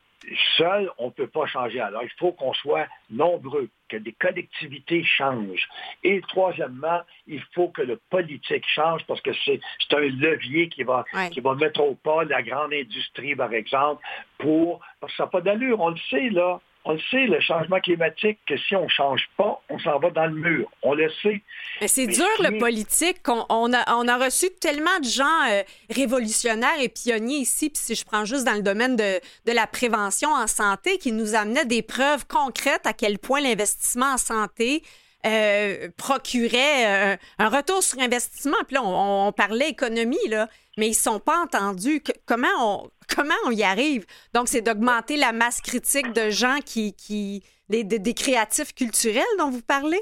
[0.57, 1.79] seul, on ne peut pas changer.
[1.79, 5.67] Alors, il faut qu'on soit nombreux, que des collectivités changent.
[6.03, 9.59] Et troisièmement, il faut que le politique change parce que c'est
[9.91, 14.03] un levier qui va, qui va mettre au pas la grande industrie, par exemple,
[14.37, 14.81] pour...
[14.99, 17.79] Parce que ça n'a pas d'allure, on le sait, là on le sait, le changement
[17.79, 20.67] climatique, que si on ne change pas, on s'en va dans le mur.
[20.81, 21.43] On le sait.
[21.81, 23.17] Mais c'est dur, le politique.
[23.27, 27.93] On, a, on, a, reçu tellement de gens euh, révolutionnaires et pionniers ici, puis si
[27.93, 31.65] je prends juste dans le domaine de, de, la prévention en santé, qui nous amenaient
[31.65, 34.81] des preuves concrètes à quel point l'investissement en santé
[35.25, 38.55] euh, procurait euh, un retour sur investissement.
[38.65, 40.47] Puis là, on, parlait économie, là,
[40.79, 42.01] mais ils ne sont pas entendus.
[42.25, 44.05] comment, on, comment on y arrive?
[44.33, 46.93] Donc, c'est d'augmenter la masse critique de gens qui.
[46.93, 50.01] qui des, des, créatifs culturels dont vous parlez?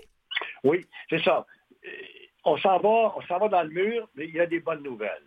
[0.63, 1.45] Oui, c'est ça.
[2.45, 4.83] On s'en va, on s'en va dans le mur, mais il y a des bonnes
[4.83, 5.23] nouvelles.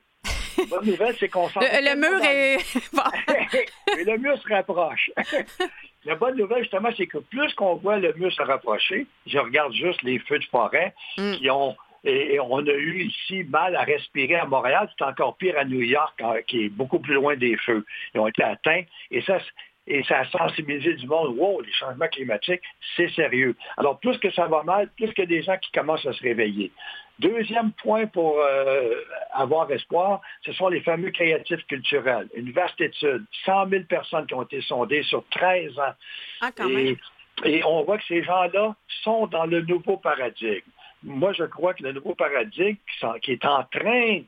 [0.57, 2.59] La bonne nouvelle, c'est qu'on s'en le, le mur est.
[3.97, 5.11] mais le mur se rapproche.
[6.07, 9.75] La bonne nouvelle, justement, c'est que plus qu'on voit le mur se rapprocher, je regarde
[9.75, 11.35] juste les feux de forêt mm.
[11.35, 15.59] qui ont et, on a eu ici mal à respirer à Montréal, c'est encore pire
[15.59, 17.85] à New York, hein, qui est beaucoup plus loin des feux.
[18.15, 18.83] Ils ont été atteints.
[19.11, 19.39] Et ça,
[19.87, 21.37] et ça a sensibilisé du monde.
[21.37, 22.63] Wow, les changements climatiques,
[22.97, 23.55] c'est sérieux.
[23.77, 26.73] Alors, plus que ça va mal, plus que des gens qui commencent à se réveiller.
[27.19, 28.95] Deuxième point pour euh,
[29.33, 32.29] avoir espoir, ce sont les fameux créatifs culturels.
[32.35, 35.93] Une vaste étude, 100 000 personnes qui ont été sondées sur 13 ans.
[36.41, 36.97] Ah, quand et, même.
[37.45, 40.63] et on voit que ces gens-là sont dans le nouveau paradigme
[41.03, 42.77] moi, je crois que le nouveau paradigme
[43.23, 44.23] qui est en train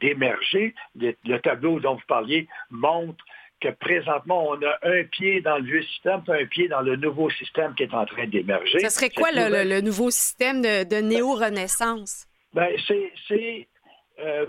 [0.00, 3.24] d'émerger, le tableau dont vous parliez montre
[3.60, 6.96] que présentement, on a un pied dans le vieux système, puis un pied dans le
[6.96, 8.80] nouveau système qui est en train d'émerger.
[8.80, 12.26] Ce serait quoi le, nouveau système de, néo-renaissance?
[12.52, 12.68] Ben,
[14.18, 14.46] euh,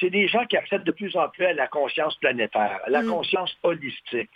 [0.00, 3.02] c'est des gens qui acceptent de plus en plus à la conscience planétaire, à la
[3.02, 3.08] mm.
[3.08, 4.30] conscience holistique.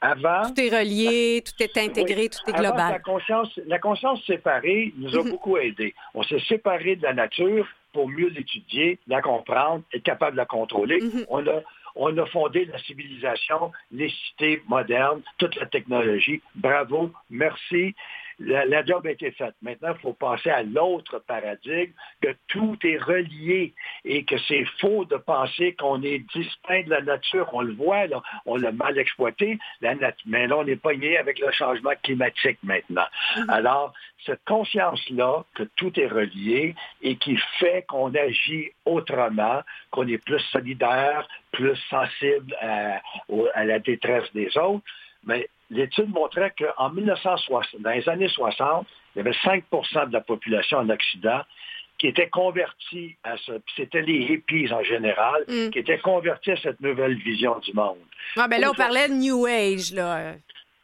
[0.00, 2.92] Avant, tout est relié, tout est intégré, tout est global.
[2.92, 5.30] La conscience, la conscience séparée nous a mhm.
[5.30, 5.94] beaucoup aidés.
[6.14, 10.46] On s'est séparé de la nature pour mieux l'étudier, la comprendre, être capable de la
[10.46, 11.00] contrôler.
[11.00, 11.26] Mhm.
[11.28, 11.62] On a
[12.00, 16.40] on a fondé la civilisation, les cités modernes, toute la technologie.
[16.54, 17.96] Bravo, merci
[18.40, 19.54] la, job a été faite.
[19.62, 23.74] Maintenant, il faut passer à l'autre paradigme, que tout est relié
[24.04, 27.48] et que c'est faux de penser qu'on est distinct de la nature.
[27.52, 29.94] On le voit, là, on l'a mal exploité, la
[30.26, 33.06] mais là, on est pogné avec le changement climatique maintenant.
[33.36, 33.50] Mm-hmm.
[33.50, 33.92] Alors,
[34.24, 40.40] cette conscience-là, que tout est relié et qui fait qu'on agit autrement, qu'on est plus
[40.52, 43.00] solidaire, plus sensible à,
[43.54, 44.84] à la détresse des autres,
[45.24, 50.20] mais l'étude montrait qu'en 1960, dans les années 60, il y avait 5% de la
[50.20, 51.42] population en Occident
[51.98, 55.70] qui était convertie à ce, c'était les hippies en général, mm.
[55.70, 57.98] qui étaient convertis à cette nouvelle vision du monde.
[58.36, 60.34] Ah, ben là, on parlait de New Age, là.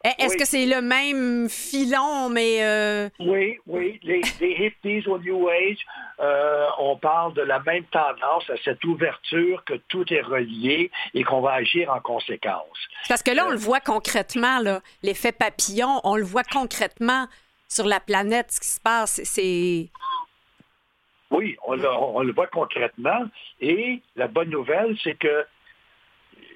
[0.05, 2.63] Eh, est-ce que c'est le même filon, mais...
[2.63, 3.99] Euh, oui, oui.
[4.03, 5.79] Les, hippies au New Age,
[6.19, 11.23] euh, on parle de la même tendance, à cette ouverture que tout est relié et
[11.23, 12.77] qu'on va agir en conséquence.
[13.09, 14.59] Parce que là, on le voit concrètement,
[15.01, 17.25] l'effet papillon, on le voit concrètement
[17.67, 19.21] sur la planète, ce qui se passe.
[19.23, 19.89] C'est...
[21.31, 23.25] Oui, on le voit concrètement.
[23.59, 25.45] Et la bonne nouvelle, c'est que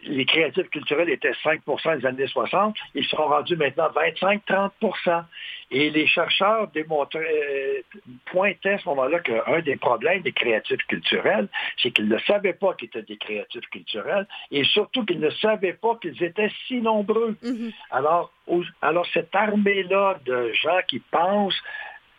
[0.10, 5.24] les créatifs culturels étaient 5% des années 60, ils sont rendus maintenant 25-30%
[5.72, 11.48] Et les chercheurs démontraient, euh, pointaient à ce moment-là qu'un des problèmes des créatifs culturels,
[11.82, 15.73] c'est qu'ils ne savaient pas qu'ils étaient des créatifs culturels et surtout qu'ils ne savaient
[15.73, 17.38] pas qu'ils étaient si nombreux.
[17.44, 17.73] Mm-hmm.
[17.92, 18.31] alors,
[18.81, 21.62] alors, cette armée-là de gens qui pensent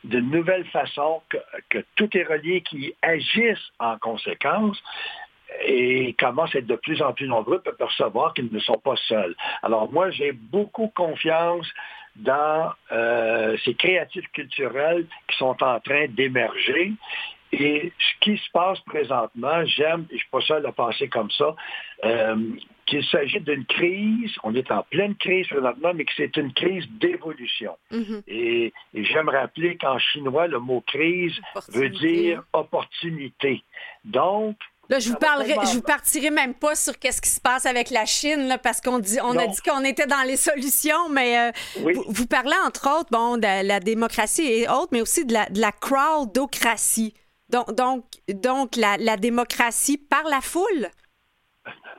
[0.04, 1.36] de nouvelles façons, que,
[1.68, 4.80] que, tout est relié, qui agissent en conséquence,
[5.64, 8.96] et commencent à être de plus en plus nombreux pour percevoir qu'ils ne sont pas
[9.09, 9.34] seuls.
[9.62, 11.66] Alors moi, j'ai beaucoup confiance
[12.16, 16.92] dans euh, ces créatifs culturels qui sont en train d'émerger
[17.53, 21.30] Et ce qui se passe présentement, j'aime, et je suis pas seul à penser comme
[21.30, 21.55] ça,
[22.05, 22.36] euh,
[22.86, 26.86] qu'il s'agit d'une crise, on est en pleine crise présentement, mais que c'est une crise
[27.01, 27.76] d'évolution.
[27.92, 28.22] Mm-hmm.
[28.28, 31.40] Et, j'aime rappeler qu'en chinois, le mot crise
[31.72, 33.62] veut dire opportunité.
[34.05, 34.57] Donc,
[34.91, 37.91] Là, je vous parlerai, je vous partirai même pas sur qu'est-ce qui se passe avec
[37.91, 41.38] la Chine, là, parce qu'on dit, on a dit qu'on était dans les solutions, mais
[41.38, 41.53] euh,
[42.09, 45.61] vous, parlez entre autres, bon, de la démocratie et autres, mais aussi de la, de
[45.61, 47.14] la crowdocratie.
[47.51, 50.88] Donc, donc, donc la, démocratie par la foule.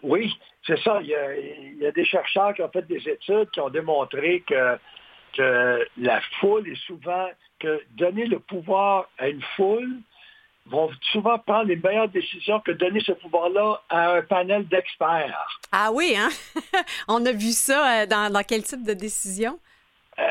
[0.03, 0.29] Oui,
[0.67, 0.99] c'est ça.
[1.01, 3.69] Il y, a, il y, a, des chercheurs qui ont fait des études qui ont
[3.69, 4.77] démontré que,
[5.37, 10.01] que la foule est souvent que donner le pouvoir à une foule
[10.71, 15.59] vont souvent prendre les meilleures décisions que donner ce pouvoir-là à un panel d'experts.
[15.71, 16.29] Ah oui, hein?
[17.07, 19.59] On a vu ça euh, dans, dans quel type de décision?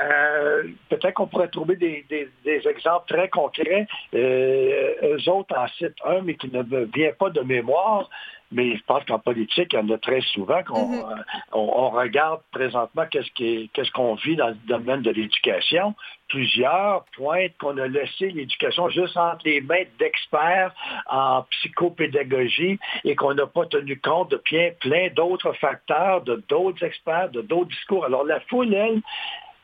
[0.00, 2.04] Euh, peut-être qu'on pourrait trouver des,
[2.44, 3.86] exemples très concrets.
[4.12, 8.10] Euh, eux autres en citent un, mais qui ne vient pas de mémoire.
[8.54, 11.18] Mais je pense qu'en politique, il y en a très souvent qu'on mm-hmm.
[11.18, 15.94] euh, on, regarde présentement qu'est-ce qu'on vit dans le domaine de l'éducation.
[16.28, 20.72] Plusieurs pointent qu'on a laissé l'éducation juste entre les mains d'experts
[21.10, 26.84] en psychopédagogie et qu'on n'a pas tenu compte de plein, plein d'autres facteurs, de d'autres
[26.84, 28.04] experts, de d'autres discours.
[28.04, 29.02] Alors la foule, elle,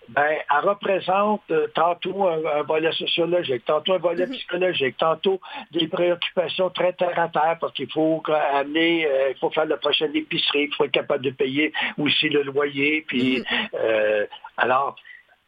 [0.09, 4.32] ben, elle représente euh, tantôt un, volet sociologique, tantôt un volet mhm.
[4.32, 5.40] psychologique, tantôt
[5.70, 8.22] des préoccupations très terre à terre parce qu'il faut
[8.53, 12.28] amener, euh, il faut faire la prochaine épicerie, il faut être capable de payer aussi
[12.28, 13.05] le loyer.
[13.07, 13.68] Puis, mhm.
[13.74, 14.26] euh,
[14.57, 14.96] alors,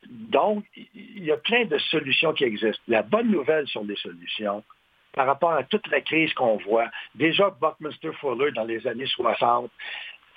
[0.08, 2.82] donc, il y a plein de solutions qui existent.
[2.88, 4.62] La bonne nouvelle sur les solutions,
[5.12, 9.70] par rapport à toute la crise qu'on voit, déjà Buckminster Fuller dans les années 60,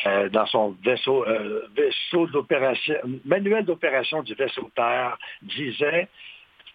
[0.05, 6.07] euh, dans son vaisseau, euh, vaisseau d'opération, manuel d'opération du vaisseau Terre, disait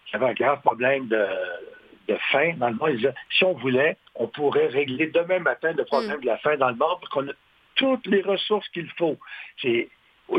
[0.05, 1.25] qu'il y avait un grave problème de,
[2.07, 2.89] de faim dans le monde.
[2.91, 6.21] Il disait, si on voulait, on pourrait régler demain matin le problème mm.
[6.21, 7.33] de la faim dans le monde parce qu'on a
[7.75, 9.17] toutes les ressources qu'il faut.
[9.61, 9.89] C'est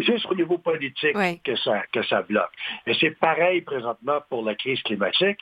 [0.01, 2.53] juste au niveau politique que, ça, que ça bloque.
[2.87, 5.39] Et c'est pareil présentement pour la crise climatique.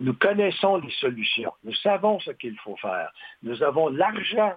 [0.00, 1.52] Nous connaissons les solutions.
[1.64, 3.12] Nous savons ce qu'il faut faire.
[3.42, 4.54] Nous avons l'argent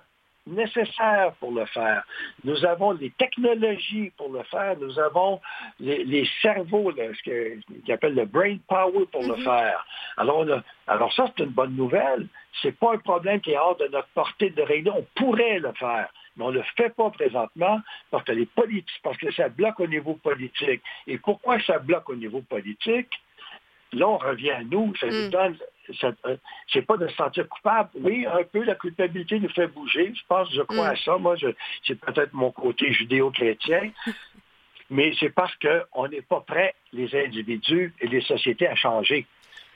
[0.48, 2.04] nécessaires pour le faire.
[2.44, 4.78] Nous avons les technologies pour le faire.
[4.80, 5.42] Nous avons
[5.80, 9.44] les, cerveaux, ce qu'ils appellent le brain power pour le mm-hmm.
[9.44, 9.86] faire.
[10.18, 10.46] Alors,
[10.88, 12.28] alors ça, c'est une bonne nouvelle.
[12.62, 14.92] C'est pas un problème qui est hors de notre portée de régler.
[14.92, 16.10] On pourrait le faire.
[16.38, 17.80] Mais on ne le fait pas présentement
[18.12, 20.82] parce que les politiques, parce que ça bloque au niveau politique.
[21.08, 23.10] Et pourquoi ça bloque au niveau politique?
[23.94, 24.94] Là, on revient à nous.
[24.98, 25.30] Ça nous mm.
[25.30, 25.58] donne
[26.04, 26.38] euh,
[26.72, 27.90] c'est pas de se sentir coupable.
[28.02, 30.14] Oui, un peu, la culpabilité nous fait bouger.
[30.16, 30.98] Je pense, je crois à mm.
[30.98, 31.18] ça.
[31.18, 31.36] Moi,
[31.86, 33.92] c'est peut-être mon côté judéo-chrétien.
[34.90, 39.26] mais c'est parce qu'on n'est pas prêt, les individus et les sociétés, à changer.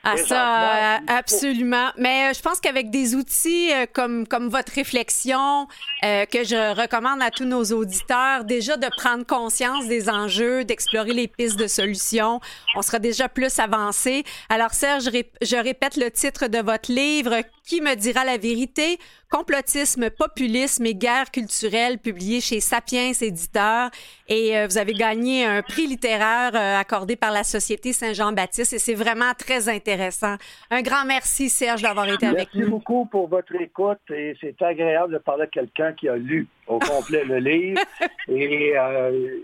[0.04, 1.90] Ah, ça, euh, absolument.
[1.98, 5.68] Mais euh, je pense qu'avec des outils euh, comme, comme votre réflexion,
[6.02, 11.28] que je recommande à tous nos auditeurs, déjà de prendre conscience des enjeux, d'explorer les
[11.28, 12.40] pistes de solutions,
[12.76, 14.24] on sera déjà plus avancé.
[14.48, 15.10] Alors, Serge,
[15.42, 17.36] je répète le titre de votre livre,
[17.70, 18.98] Qui me dira la vérité?
[19.30, 23.92] Complotisme, populisme et guerre culturelle, publié chez Sapiens Éditeurs.
[24.28, 28.74] Et euh, vous avez gagné un prix littéraire euh, accordé par la Société Saint-Jean-Baptiste.
[28.74, 30.38] Et c'est vraiment très intéressant.
[30.72, 32.62] Un grand merci, Serge, d'avoir été avec nous.
[32.62, 34.00] Merci beaucoup pour votre écoute.
[34.12, 37.82] Et c'est agréable de parler à quelqu'un qui a lu au complet le livre.
[38.30, 39.38] Et euh,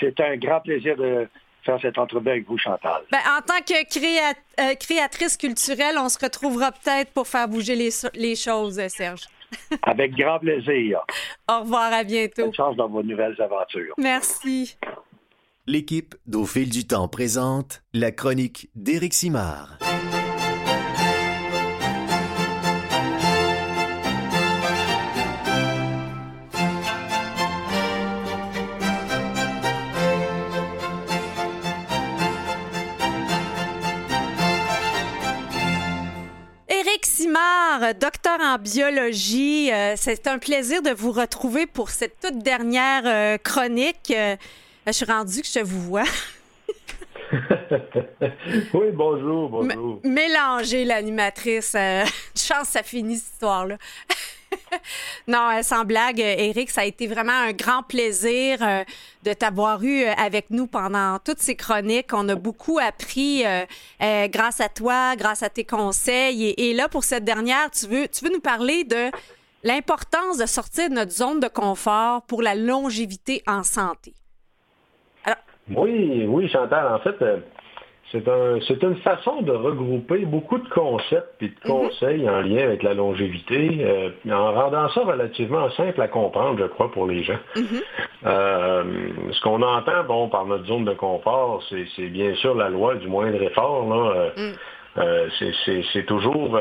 [0.00, 1.28] c'est un grand plaisir de
[1.68, 3.02] faire cette entrevue avec vous, Chantal.
[3.12, 8.36] Ben, en tant que euh, créatrice culturelle, on se retrouvera peut-être pour faire bouger les,
[8.36, 9.22] choses, Serge.
[9.82, 11.00] avec grand plaisir.
[11.48, 12.44] Au revoir, à bientôt.
[12.44, 13.94] Bonne chance dans vos nouvelles aventures.
[13.98, 14.76] Merci.
[15.66, 19.78] L'équipe d'Au fil du temps présente la chronique d'Éric Simard.
[37.92, 39.72] Docteur en biologie.
[39.72, 44.10] Euh, c'est un plaisir de vous retrouver pour cette toute dernière euh, chronique.
[44.10, 44.36] Euh,
[44.86, 46.04] je suis rendue que je vous vois.
[48.74, 50.00] oui, bonjour, bonjour.
[50.02, 51.76] mélanger l'animatrice.
[52.36, 53.76] chance, ça finit cette histoire-là.
[55.28, 58.84] non, euh, sans blague, Eric, ça a été vraiment un grand plaisir euh,
[59.24, 62.12] de t'avoir eu euh, avec nous pendant toutes ces chroniques.
[62.12, 63.44] On a beaucoup appris
[64.00, 66.54] grâce à toi, grâce à tes conseils.
[66.56, 69.10] Et, là, pour cette dernière, tu veux, tu veux nous parler de
[69.64, 74.14] l'importance de sortir de notre zone de confort pour la longévité en santé.
[75.70, 76.94] Oui, oui, Chantal.
[76.94, 77.16] En fait,
[78.10, 81.70] C'est un, une façon de regrouper beaucoup de concepts et de mhm.
[81.70, 86.64] conseils en lien avec la longévité, euh, en rendant ça relativement simple à comprendre, je
[86.64, 87.38] crois, pour les gens.
[87.54, 87.64] Mhm.
[88.26, 88.84] Euh,
[89.32, 93.08] ce qu'on entend, bon, par notre zone de confort, c'est bien sûr la loi du
[93.08, 93.86] moindre effort.
[93.88, 94.30] Là.
[94.96, 95.82] Euh, mm.
[95.94, 96.58] c'est toujours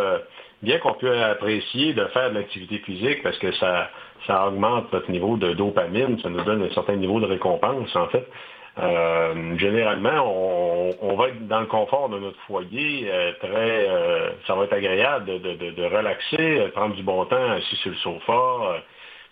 [0.61, 3.89] bien qu'on puisse apprécier de faire de l'activité physique parce que ça,
[4.27, 8.07] ça augmente notre niveau de dopamine, ça nous donne un certain niveau de récompense, en
[8.07, 8.27] fait.
[8.79, 14.55] Euh, généralement, on, va être dans le confort de notre foyer, euh, très, euh, ça
[14.55, 18.83] va être agréable de, relaxer, prendre du bon temps assis sur le sofa.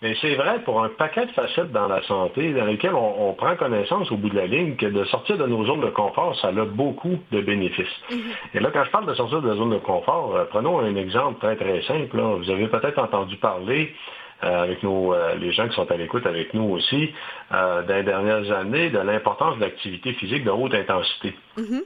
[0.02, 3.54] mais c'est vrai pour un paquet de facettes dans la santé dans lesquelles on, prend
[3.56, 6.48] connaissance au bout de la ligne que de sortir de nos zones de confort, ça
[6.48, 7.86] a beaucoup de bénéfices.
[8.10, 8.54] Mm-hmm.
[8.54, 11.38] Et là, quand je parle de sortir de la zone de confort, prenons un exemple
[11.38, 12.18] très très simple.
[12.18, 16.26] Vous avez peut-être entendu parler euh, avec nos, euh, les gens qui sont à l'écoute
[16.26, 17.12] avec nous aussi,
[17.52, 21.34] euh, dans les dernières années, de l'importance de l'activité physique de haute intensité.
[21.56, 21.82] Mm-hmm.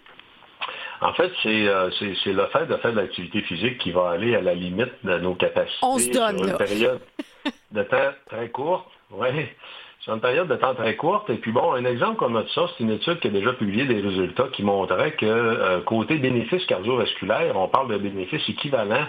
[1.02, 4.54] En fait, c'est le fait de faire de l'activité physique qui va aller à la
[4.54, 7.00] limite de nos capacités On se donne, sur une période
[7.72, 8.86] de temps très courte.
[9.10, 9.28] Oui,
[10.00, 11.30] sur une période de temps très courte.
[11.30, 14.00] Et puis bon, un exemple comme ça, c'est une étude qui a déjà publié des
[14.00, 19.06] résultats qui montraient que côté bénéfices cardiovasculaires, on parle de bénéfices équivalents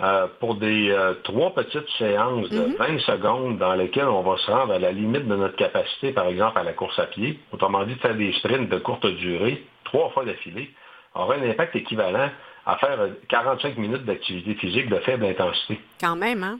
[0.00, 3.00] euh, pour des euh, trois petites séances de 20 mhm.
[3.00, 6.58] secondes dans lesquelles on va se rendre à la limite de notre capacité, par exemple
[6.58, 10.10] à la course à pied, autrement dit de faire des sprints de courte durée, trois
[10.10, 10.70] fois d'affilée,
[11.14, 12.28] aura un impact équivalent
[12.66, 12.98] à faire
[13.30, 15.80] 45 euh, minutes d'activité physique de faible intensité.
[15.98, 16.58] Quand même, hein?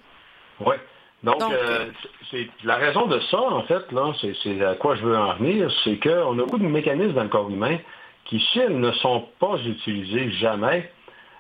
[0.61, 0.77] Oui.
[1.23, 1.43] Donc,
[2.31, 5.71] c'est la raison de ça, en fait, là, c'est à quoi je veux en venir,
[5.85, 7.79] c'est qu'on a beaucoup de mécanismes dans le corps humain
[8.25, 10.91] qui, si elles ne sont pas utilisés jamais,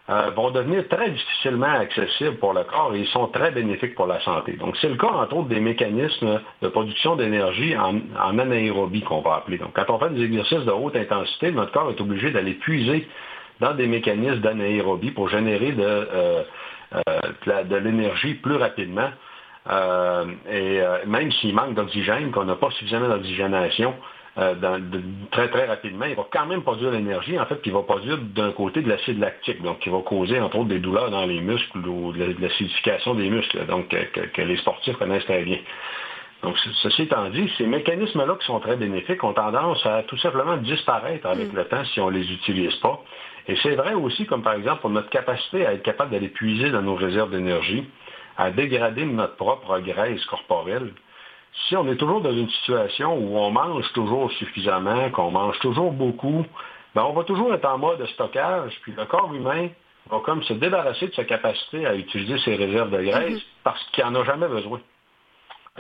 [0.08, 4.06] euh, vont devenir très difficilement accessibles pour le corps et ils sont très bénéfiques pour
[4.06, 4.52] la santé.
[4.52, 8.00] Donc, c'est le cas, entre autres, des mécanismes de production d'énergie en,
[8.38, 9.58] anaérobie qu'on va appeler.
[9.58, 13.08] Donc, quand on fait des exercices de haute intensité, notre corps est obligé d'aller puiser
[13.58, 16.42] dans des mécanismes d'anaérobie pour générer de, euh,
[16.94, 19.10] euh, de l'énergie plus rapidement.
[20.48, 23.92] et même s'il manque d'oxygène, qu'on n'a pas suffisamment d'oxygénation,
[24.38, 24.54] euh,
[25.30, 28.52] très très rapidement, il va quand même produire l'énergie, en fait, il va produire d'un
[28.52, 31.78] côté de l'acide lactique, donc qui va causer entre autres des douleurs dans les muscles
[31.78, 35.58] ou de l'acidification des muscles, donc que, les sportifs connaissent très bien.
[36.42, 40.58] Donc, ceci étant dit, ces mécanismes-là qui sont très bénéfiques ont tendance à tout simplement
[40.58, 41.56] disparaître avec mm.
[41.56, 43.02] le temps si on ne les utilise pas.
[43.48, 46.70] Et c'est vrai aussi, comme par exemple, pour notre capacité à être capable d'aller puiser
[46.70, 47.84] dans nos réserves d'énergie,
[48.36, 50.92] à dégrader notre propre graisse corporelle,
[51.68, 55.92] si on est toujours dans une situation où on mange toujours suffisamment, qu'on mange toujours
[55.92, 56.44] beaucoup,
[56.94, 59.68] ben on va toujours être en mode de stockage, puis le corps humain
[60.10, 63.40] va comme se débarrasser de sa capacité à utiliser ses réserves de graisse mhm.
[63.64, 64.80] parce qu'il n'en a jamais besoin.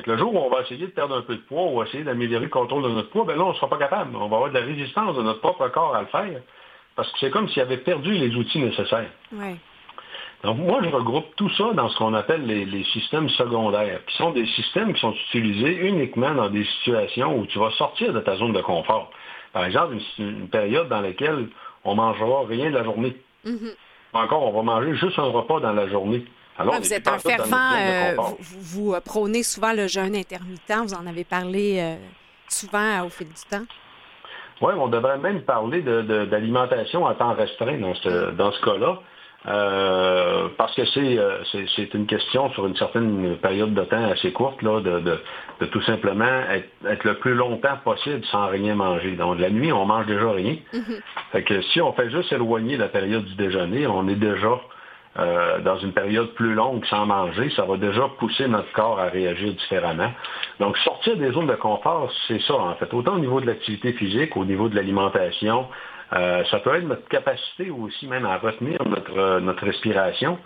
[0.04, 2.44] le jour où on va essayer de perdre un peu de poids, ou essayer d'améliorer
[2.44, 4.16] le contrôle de notre poids, ben là, on ne sera pas capable.
[4.16, 6.40] On va avoir de la résistance de notre propre corps à le faire,
[6.96, 9.10] parce que c'est comme s'il avait perdu les outils nécessaires.
[10.46, 14.30] Donc moi, je regroupe tout ça dans ce qu'on appelle les, systèmes secondaires, qui sont
[14.30, 18.36] des systèmes qui sont utilisés uniquement dans des situations où tu vas sortir de ta
[18.36, 19.10] zone de confort.
[19.52, 21.48] Par exemple, une, période dans laquelle
[21.82, 23.16] on ne mangera rien de la journée.
[23.44, 23.74] Mm-hmm.
[24.12, 26.24] Encore, on va manger juste un repas dans la journée.
[26.58, 31.08] Alors, vous êtes un fervent, euh, vous, euh, prônez souvent le jeûne intermittent, vous en
[31.08, 31.96] avez parlé euh,
[32.48, 33.66] souvent au fil du temps.
[34.60, 39.00] Oui, on devrait même parler d'alimentation à temps restreint dans ce, dans ce cas-là.
[39.48, 44.32] Euh, parce que euh, c'est, c'est, une question sur une certaine période de temps assez
[44.32, 45.00] courte là, de,
[45.60, 46.42] de, tout simplement
[46.84, 49.12] être, le plus longtemps possible sans rien manger.
[49.12, 50.56] Donc la nuit, on mange déjà rien.
[50.72, 51.00] Mm-hmm.
[51.30, 54.60] Fait que si on fait juste éloigner la période du déjeuner, on est déjà
[55.18, 59.06] euh, dans une période plus longue sans manger, ça va déjà pousser notre corps à
[59.06, 60.10] réagir différemment.
[60.58, 62.92] Donc sortir des zones de confort, c'est ça en fait.
[62.92, 65.68] Autant au niveau de l'activité physique, au niveau de l'alimentation,
[66.12, 70.38] euh, ça peut être notre capacité aussi même à retenir notre, euh, notre respiration.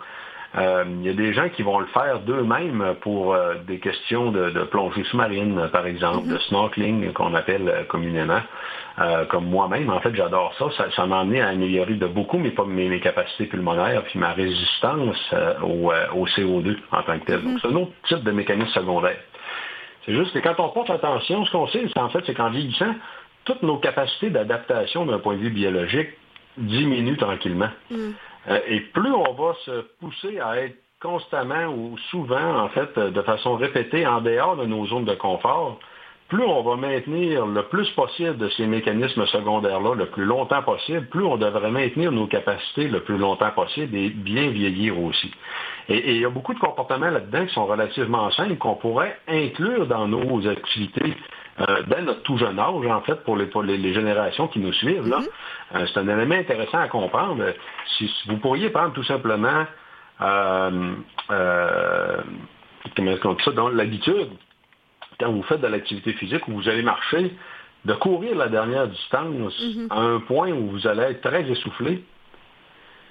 [0.57, 4.49] Euh, il y a des gens qui vont le faire d'eux-mêmes pour des questions de,
[4.65, 6.39] plongée sous-marine, par exemple, de mhm.
[6.39, 8.41] snorkeling qu'on appelle communément.
[9.29, 10.89] comme moi-même, en fait, j'adore ça.
[10.93, 15.33] Ça, m'a amené à améliorer de beaucoup mes, mes, capacités pulmonaires puis ma résistance
[15.63, 17.41] au, CO2 en tant que tel.
[17.43, 17.59] Donc, mhm.
[17.61, 19.19] c'est un autre type de mécanisme secondaire.
[20.05, 22.49] C'est juste que quand on porte attention, ce qu'on sait, c'est en fait, c'est qu'en
[22.49, 22.93] vieillissant,
[23.45, 26.09] toutes nos capacités d'adaptation d'un point de vue biologique
[26.57, 27.69] diminuent tranquillement.
[27.89, 28.11] Mm.
[28.49, 33.21] Euh, et plus on va se pousser à être constamment ou souvent, en fait, de
[33.21, 35.79] façon répétée, en dehors de nos zones de confort,
[36.31, 41.07] plus on va maintenir le plus possible de ces mécanismes secondaires-là le plus longtemps possible,
[41.07, 45.29] plus on devrait maintenir nos capacités le plus longtemps possible et bien vieillir aussi.
[45.89, 49.87] Et, il y a beaucoup de comportements là-dedans qui sont relativement simples qu'on pourrait inclure
[49.87, 51.17] dans nos activités
[51.59, 55.07] euh, dès notre tout jeune âge, en fait, pour les, les, générations qui nous suivent.
[55.07, 55.19] là.
[55.19, 55.75] Mm-hmm.
[55.75, 57.43] Euh, c'est un élément intéressant à comprendre.
[57.97, 59.65] Si, vous pourriez prendre tout simplement
[60.21, 60.93] euh,
[62.95, 64.29] comment est-ce qu'on dit ça, dans l'habitude,
[65.19, 67.35] quand vous faites de l'activité physique, où vous allez marcher,
[67.83, 69.87] de courir la dernière distance mm-hmm.
[69.89, 72.03] à un point où vous allez être très essoufflé,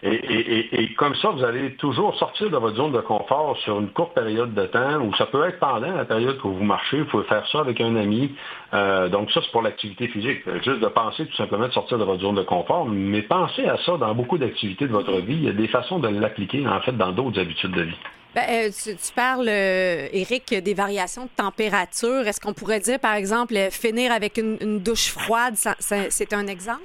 [0.03, 4.15] et, comme ça, vous allez toujours sortir de votre zone de confort sur une courte
[4.15, 7.25] période de temps, ou ça peut être pendant la période que vous marchez, vous pouvez
[7.25, 8.35] faire ça avec un ami.
[8.73, 10.41] Euh, donc ça, c'est pour l'activité physique.
[10.63, 13.77] Juste de penser tout simplement de sortir de votre zone de confort, mais pensez à
[13.85, 15.35] ça dans beaucoup d'activités de votre vie.
[15.35, 17.99] Il y a des façons de l'appliquer, en fait, dans d'autres habitudes de vie.
[18.35, 22.27] Ben, euh, tu, parles, Eric, euh, des variations de température.
[22.27, 26.81] Est-ce qu'on pourrait dire, par exemple, finir avec une douche froide, c'est un exemple?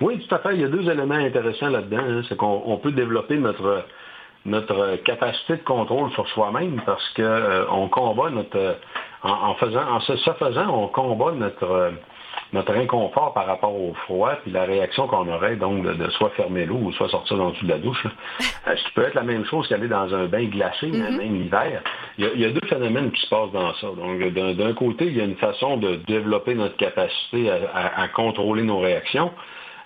[0.00, 0.54] Oui, tout à fait.
[0.54, 2.02] Il y a deux éléments intéressants là-dedans.
[2.08, 2.22] Hein.
[2.28, 3.84] C'est qu'on peut développer notre,
[4.46, 8.76] notre capacité de contrôle sur soi-même parce qu'on euh, combat notre
[9.22, 11.92] en, faisant en se, faisant, on combat notre
[12.52, 16.66] notre inconfort par rapport au froid, puis la réaction qu'on aurait donc de, soit fermer
[16.66, 18.06] l'eau ou soit sortir dans le dessous de la douche.
[18.66, 21.16] Euh, ce qui peut être la même chose qu'aller dans un bain glacé, mm-hmm.
[21.18, 21.82] même l'hiver.
[22.16, 23.88] Il, y, a, deux phénomènes qui se passent dans ça.
[23.88, 28.78] Donc, d'un côté, il y a une façon de développer notre capacité à contrôler nos
[28.78, 29.32] réactions.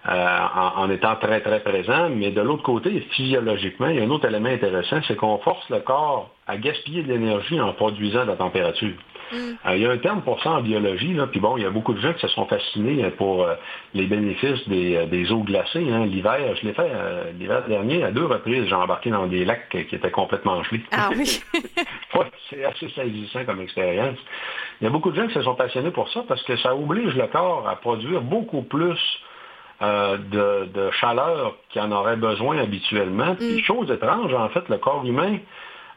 [0.09, 0.39] Euh,
[0.77, 2.09] en, étant très, très présent.
[2.09, 5.69] Mais de l'autre côté, physiologiquement, il y a un autre élément intéressant, c'est qu'on force
[5.69, 8.95] le corps à gaspiller de l'énergie en produisant de la température.
[9.33, 9.37] Mm.
[9.37, 11.67] Euh, il y a un terme pour ça en biologie, là, puis bon, il y
[11.67, 13.47] a beaucoup de gens qui se sont fascinés euh, pour
[13.93, 15.87] les bénéfices des, eaux glacées.
[15.93, 16.07] Hein.
[16.07, 16.91] L'hiver, je l'ai fait
[17.39, 20.85] l'hiver dernier, à deux reprises, j'ai embarqué dans des lacs qui étaient complètement gelés.
[20.91, 21.43] Ah oui?
[22.49, 24.17] c'est assez saisissant comme expérience.
[24.81, 26.75] Il y a beaucoup de gens qui se sont passionnés pour ça parce que ça
[26.75, 28.99] oblige le corps à produire beaucoup plus
[29.81, 33.37] euh, de, chaleur qu'il en aurait besoin habituellement.
[33.37, 33.61] Puis, mm.
[33.61, 35.39] chose étrange, en fait, le corps humain,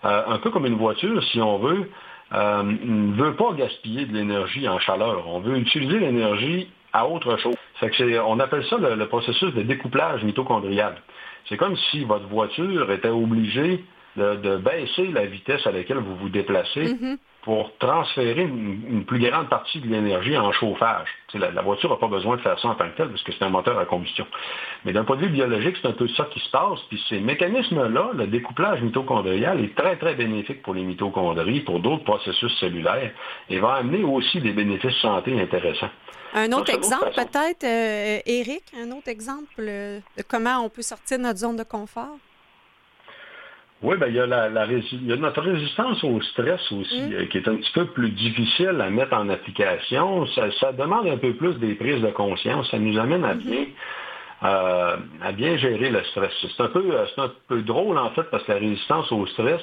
[0.06, 1.90] euh, un peu comme une voiture, si on veut,
[2.34, 5.28] euh, ne veut pas gaspiller de l'énergie en chaleur.
[5.28, 7.56] On veut utiliser l'énergie à autre chose.
[8.26, 10.96] on appelle ça le, processus de découplage mitochondrial.
[11.50, 13.84] C'est comme si votre voiture était obligée
[14.18, 19.50] de, baisser la vitesse à laquelle vous vous déplacez mm-hmm pour transférer une, plus grande
[19.50, 21.08] partie de l'énergie en chauffage.
[21.34, 23.44] La, voiture n'a pas besoin de faire ça en tant que tel, parce que c'est
[23.44, 24.28] un moteur à combustion.
[24.86, 26.80] Mais d'un point de vue biologique, c'est un peu ça qui se passe.
[26.90, 32.04] Puis ces mécanismes-là, le découplage mitochondrial est très, très bénéfique pour les mitochondries, pour d'autres
[32.04, 33.12] processus cellulaires,
[33.50, 35.90] et va amener aussi des bénéfices santé intéressants.
[36.34, 41.18] Un autre exemple, peut-être, euh, Eric, un autre exemple euh, de comment on peut sortir
[41.18, 42.18] de notre zone de confort?
[43.84, 47.14] Oui, ben, il, y a la, il y a notre résistance au stress aussi, mm.
[47.14, 50.28] euh, qui est un petit peu plus difficile à mettre en application.
[50.28, 52.70] Ça, demande un peu plus des prises de conscience.
[52.70, 53.40] Ça nous amène à mm-hmm.
[53.40, 53.66] bien,
[54.44, 56.32] euh, à bien gérer le stress.
[56.42, 59.62] C'est un, peu, euh, un peu drôle, en fait, parce que la résistance au stress,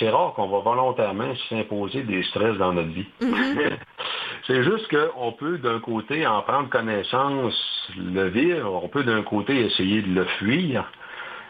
[0.00, 3.06] c'est rare qu'on va volontairement s'imposer des stress dans notre vie.
[3.22, 3.70] Mm-hmm.
[4.48, 7.54] c'est juste qu'on peut, d'un côté, en prendre connaissance,
[7.96, 8.80] le vivre.
[8.82, 10.84] On peut, d'un côté, essayer de le fuir.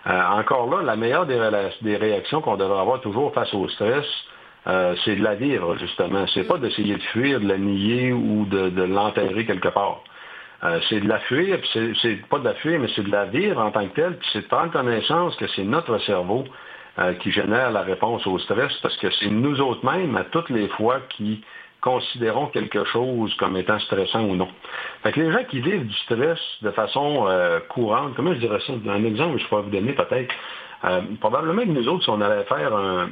[0.09, 4.06] Euh, encore là, la meilleure des, réactions qu'on devrait avoir toujours face au stress,
[4.66, 6.26] euh, c'est de la vivre, justement.
[6.32, 10.00] C'est pas d'essayer de fuir, de la nier ou de, l'enterrer quelque part.
[10.64, 13.61] Euh, c'est de la fuir, c'est pas de la fuir, mais c'est de la vivre
[13.61, 16.44] en tant que telle, puis c'est de prendre connaissance que c'est notre cerveau
[17.20, 20.66] qui génère la réponse au stress, parce que c'est nous autres mêmes, à toutes les
[20.66, 21.44] fois, qui
[21.80, 24.48] considérons quelque chose comme étant stressant ou non.
[25.02, 28.60] Fait que les gens qui vivent du stress de façon euh, courante, comment je dirais
[28.66, 30.34] ça, un exemple que je pourrais vous donner peut-être,
[30.84, 33.08] euh, probablement que nous autres, si on allait faire un,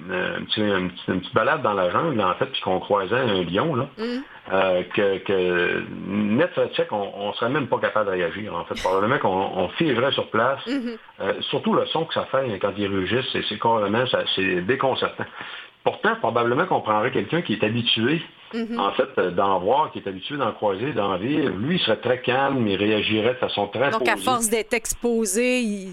[0.46, 3.88] petit, une, petite, balade dans la jungle, en fait, puis qu'on croisait un lion, là,
[3.98, 4.04] mm.
[4.52, 8.54] euh, que, que net sec, on ne serait même pas capable de réagir.
[8.54, 10.64] En fait, probablement qu'on on figerait sur place.
[10.66, 11.42] Mm-hmm.
[11.42, 14.04] surtout le son que ça fait quand il rugissent, c'est carrément,
[14.36, 15.24] c'est déconcertant.
[15.82, 18.20] Pourtant, probablement qu'on prendrait quelqu'un qui est habitué,
[18.56, 18.80] mhm.
[18.80, 21.50] en fait, euh, d'en voir, qui est habitué d'en croiser, d'en vivre.
[21.56, 25.88] Lui, il serait très calme, il réagirait de façon très Donc, à force d'être exposé,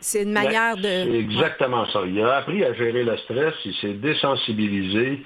[0.00, 0.82] c'est une ben, manière de...
[0.82, 2.00] C'est exactement ça.
[2.06, 5.22] Il a appris à gérer le stress, il s'est désensibilisé.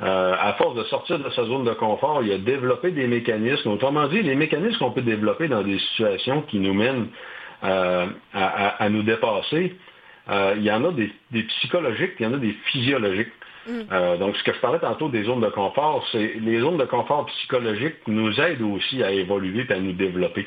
[0.00, 3.70] Euh, à force de sortir de sa zone de confort, il a développé des mécanismes.
[3.70, 7.08] Autrement dit, les mécanismes qu'on peut développer dans des situations qui nous mènent
[7.62, 9.76] euh, à, nous dépasser,
[10.28, 13.32] il y en a des, des psychologiques, il y en a des physiologiques.
[13.66, 13.80] Mm.
[13.92, 16.84] Euh, donc, ce que je parlais tantôt des zones de confort, c'est les zones de
[16.84, 20.46] confort psychologiques nous aident aussi à évoluer et à nous développer.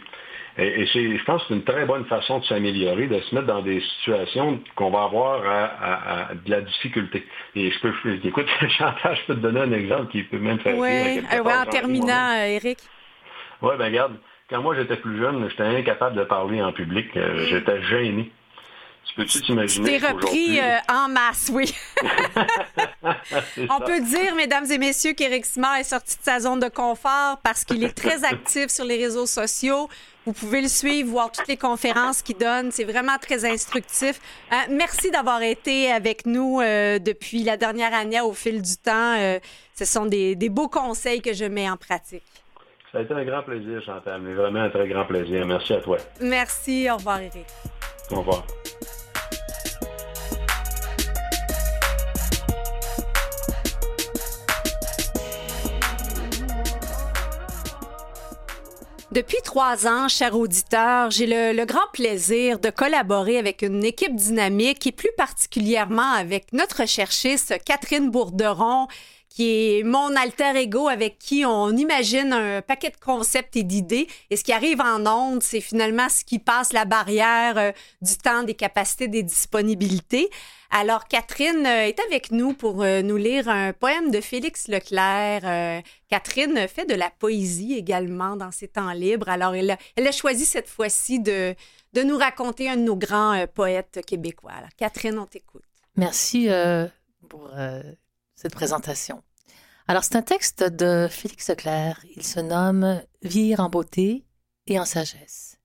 [0.58, 3.48] Et, c'est, je pense que c'est une très bonne façon de s'améliorer, de se mettre
[3.48, 7.26] dans des situations qu'on va avoir à, de la difficulté.
[7.56, 7.94] Et je peux,
[8.24, 11.66] écoute, Chantal, je peux te donner un exemple qui peut même faire Oui, euh, en
[11.66, 12.78] terminant, Eric.
[13.62, 14.14] Oui, ben regarde,
[14.50, 17.08] quand moi j'étais plus jeune, j'étais incapable de parler en public.
[17.18, 17.40] Euh, mm.
[17.50, 18.32] J'étais gêné.
[19.06, 20.00] Tu peux-tu t'imaginer?
[20.00, 21.74] T'es repris euh, en masse, oui.
[23.70, 27.38] On peut dire, mesdames et messieurs, qu'Éric Simard est sorti de sa zone de confort
[27.44, 29.88] parce qu'il est très actif sur les réseaux sociaux.
[30.26, 32.72] Vous pouvez le suivre, voir toutes les conférences qu'il donne.
[32.72, 34.20] C'est vraiment très instructif.
[34.52, 39.40] Euh, merci d'avoir été avec nous euh, depuis la dernière année au fil du temps.
[39.76, 42.24] ce sont des, des beaux conseils que je mets en pratique.
[42.92, 45.46] Ça a été un grand plaisir, Chantal, mais vraiment un très grand plaisir.
[45.46, 45.98] Merci à toi.
[46.22, 46.90] Merci.
[46.90, 47.46] Au revoir, Éric.
[48.10, 48.46] Au revoir.
[59.16, 64.86] Depuis trois ans, chers auditeurs, j'ai le, grand plaisir de collaborer avec une équipe dynamique
[64.88, 68.90] et plus particulièrement avec notre recherchiste Catherine Bourderon,
[69.36, 74.08] qui est mon alter ego avec qui on imagine un paquet de concepts et d'idées.
[74.30, 77.72] Et ce qui arrive en ondes, c'est finalement ce qui passe la barrière euh,
[78.02, 80.30] du temps, des capacités, des disponibilités.
[80.72, 85.84] Alors, Catherine euh, est avec nous pour euh, nous lire un poème de Félix Leclerc.
[86.08, 89.28] Catherine fait de la poésie également dans ses temps libres.
[89.28, 91.54] Alors, elle a, choisi cette fois-ci de,
[91.92, 94.54] de nous raconter un de nos grands poètes québécois.
[94.58, 95.64] Alors, Catherine, on t'écoute.
[95.98, 96.48] Merci
[97.28, 97.50] pour
[98.46, 99.24] cette présentation.
[99.88, 102.06] Alors, c'est un texte de Félix Leclerc.
[102.16, 104.24] Il se nomme Vieillir en beauté
[104.68, 105.58] et en sagesse.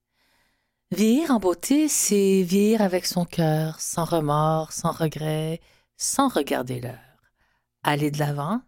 [0.90, 5.60] Vieillir en beauté, c'est vieillir avec son cœur, sans remords, sans regrets,
[5.98, 7.20] sans regarder l'heure.
[7.82, 8.62] Aller de l'avant,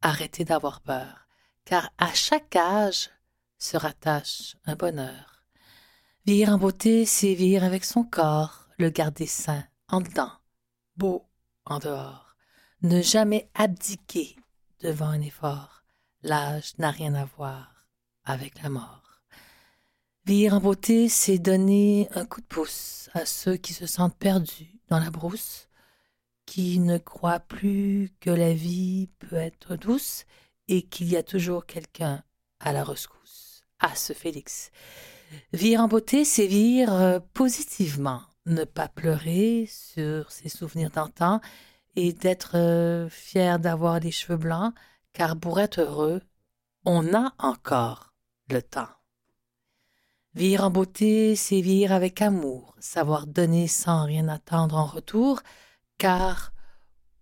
[0.00, 1.26] arrêter d'avoir peur,
[1.66, 3.10] car à chaque âge
[3.58, 5.44] se rattache un bonheur.
[6.24, 10.32] Vieillir en beauté, c'est vieillir avec son corps, le garder sain, en dedans,
[10.96, 11.26] beau
[11.66, 12.21] en dehors.
[12.82, 14.34] Ne jamais abdiquer
[14.80, 15.84] devant un effort.
[16.24, 17.86] L'âge n'a rien à voir
[18.24, 19.22] avec la mort.
[20.26, 24.80] Vivre en beauté, c'est donner un coup de pouce à ceux qui se sentent perdus
[24.88, 25.68] dans la brousse,
[26.44, 30.24] qui ne croient plus que la vie peut être douce
[30.66, 32.24] et qu'il y a toujours quelqu'un
[32.58, 33.62] à la rescousse.
[33.78, 34.72] Ah, ce Félix.
[35.52, 41.40] Vivre en beauté, c'est vivre positivement, ne pas pleurer sur ses souvenirs d'antan
[41.96, 44.74] et d'être euh, fier d'avoir des cheveux blancs,
[45.12, 46.22] car pour être heureux,
[46.84, 48.14] on a encore
[48.48, 48.88] le temps.
[50.34, 55.42] Vivre en beauté, c'est vivre avec amour, savoir donner sans rien attendre en retour,
[55.98, 56.52] car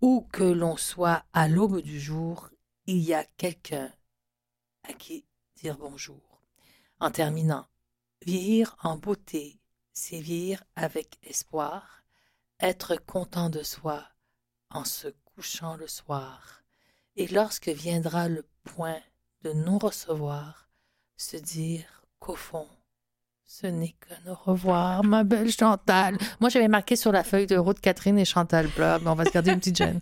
[0.01, 2.49] où que l'on soit à l'aube du jour,
[2.87, 3.93] il y a quelqu'un
[4.89, 6.43] à qui dire bonjour.
[7.01, 7.66] En terminant,
[8.25, 9.61] vieillir en beauté,
[9.93, 12.05] c'est vivre avec espoir,
[12.61, 14.10] être content de soi,
[14.71, 16.62] en se couchant le soir,
[17.16, 19.01] et lorsque viendra le point
[19.43, 20.68] de non-recevoir,
[21.16, 22.66] se dire qu'au fond,
[23.53, 26.16] ce n'est qu'un au revoir, ma belle Chantal.
[26.39, 29.31] Moi, j'avais marqué sur la feuille de route Catherine et Chantal mais on va se
[29.31, 29.99] garder une petite gêne.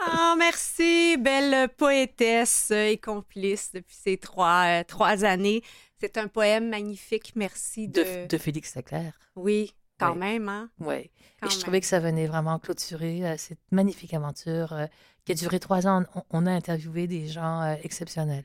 [0.00, 5.62] oh, merci, belle poétesse et complice depuis ces trois, euh, trois années.
[6.00, 8.26] C'est un poème magnifique, merci de...
[8.26, 9.12] De, Félix Leclerc.
[9.36, 9.74] Oui,
[10.08, 10.70] quand même, hein?
[10.80, 11.10] Oui.
[11.44, 14.86] Et je trouvais que ça venait vraiment clôturer euh, cette magnifique aventure euh,
[15.24, 16.04] qui a duré trois ans.
[16.30, 18.44] On, a interviewé des gens euh, exceptionnels.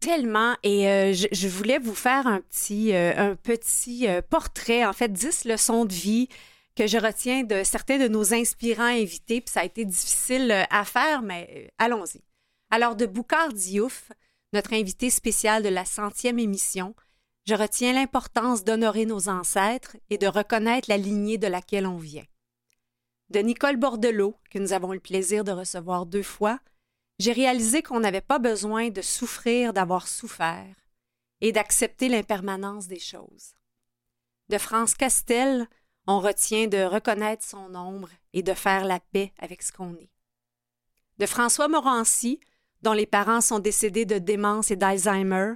[0.00, 0.54] Tellement.
[0.62, 5.92] Et je, voulais vous faire un petit, un petit portrait, en fait, dix leçons de
[5.92, 6.28] vie
[6.76, 9.40] que je retiens de certains de nos inspirants invités.
[9.40, 12.20] Puis ça a été difficile à faire, mais allons-y.
[12.70, 14.12] Alors, de Boucard Diouf,
[14.52, 16.94] notre invité spécial de la centième émission,
[17.48, 22.26] je retiens l'importance d'honorer nos ancêtres et de reconnaître la lignée de laquelle on vient.
[23.30, 26.58] De Nicole Bordelot, que nous avons eu le plaisir de recevoir deux fois,
[27.18, 30.76] j'ai réalisé qu'on n'avait pas besoin de souffrir d'avoir souffert
[31.40, 33.54] et d'accepter l'impermanence des choses.
[34.50, 35.66] De France Castel,
[36.06, 40.10] on retient de reconnaître son ombre et de faire la paix avec ce qu'on est.
[41.16, 42.40] De François Morancy,
[42.82, 45.54] dont les parents sont décédés de démence et d'Alzheimer,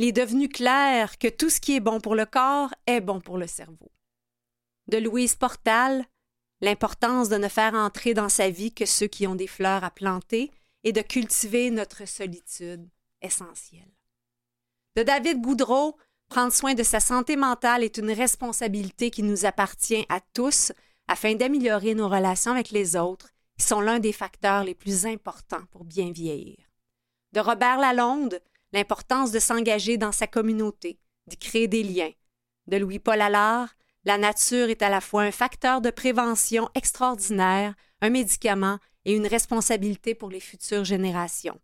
[0.00, 3.20] il est devenu clair que tout ce qui est bon pour le corps est bon
[3.20, 3.92] pour le cerveau.
[4.86, 6.06] De Louise Portal,
[6.62, 9.90] l'importance de ne faire entrer dans sa vie que ceux qui ont des fleurs à
[9.90, 10.50] planter
[10.84, 12.88] et de cultiver notre solitude
[13.20, 13.92] essentielle.
[14.96, 15.98] De David Goudreau,
[16.30, 20.72] prendre soin de sa santé mentale est une responsabilité qui nous appartient à tous
[21.08, 23.28] afin d'améliorer nos relations avec les autres,
[23.58, 26.56] qui sont l'un des facteurs les plus importants pour bien vieillir.
[27.32, 28.40] De Robert Lalonde,
[28.72, 32.12] l'importance de s'engager dans sa communauté, d'y créer des liens.
[32.66, 38.10] De Louis-Paul Allard, la nature est à la fois un facteur de prévention extraordinaire, un
[38.10, 41.60] médicament et une responsabilité pour les futures générations.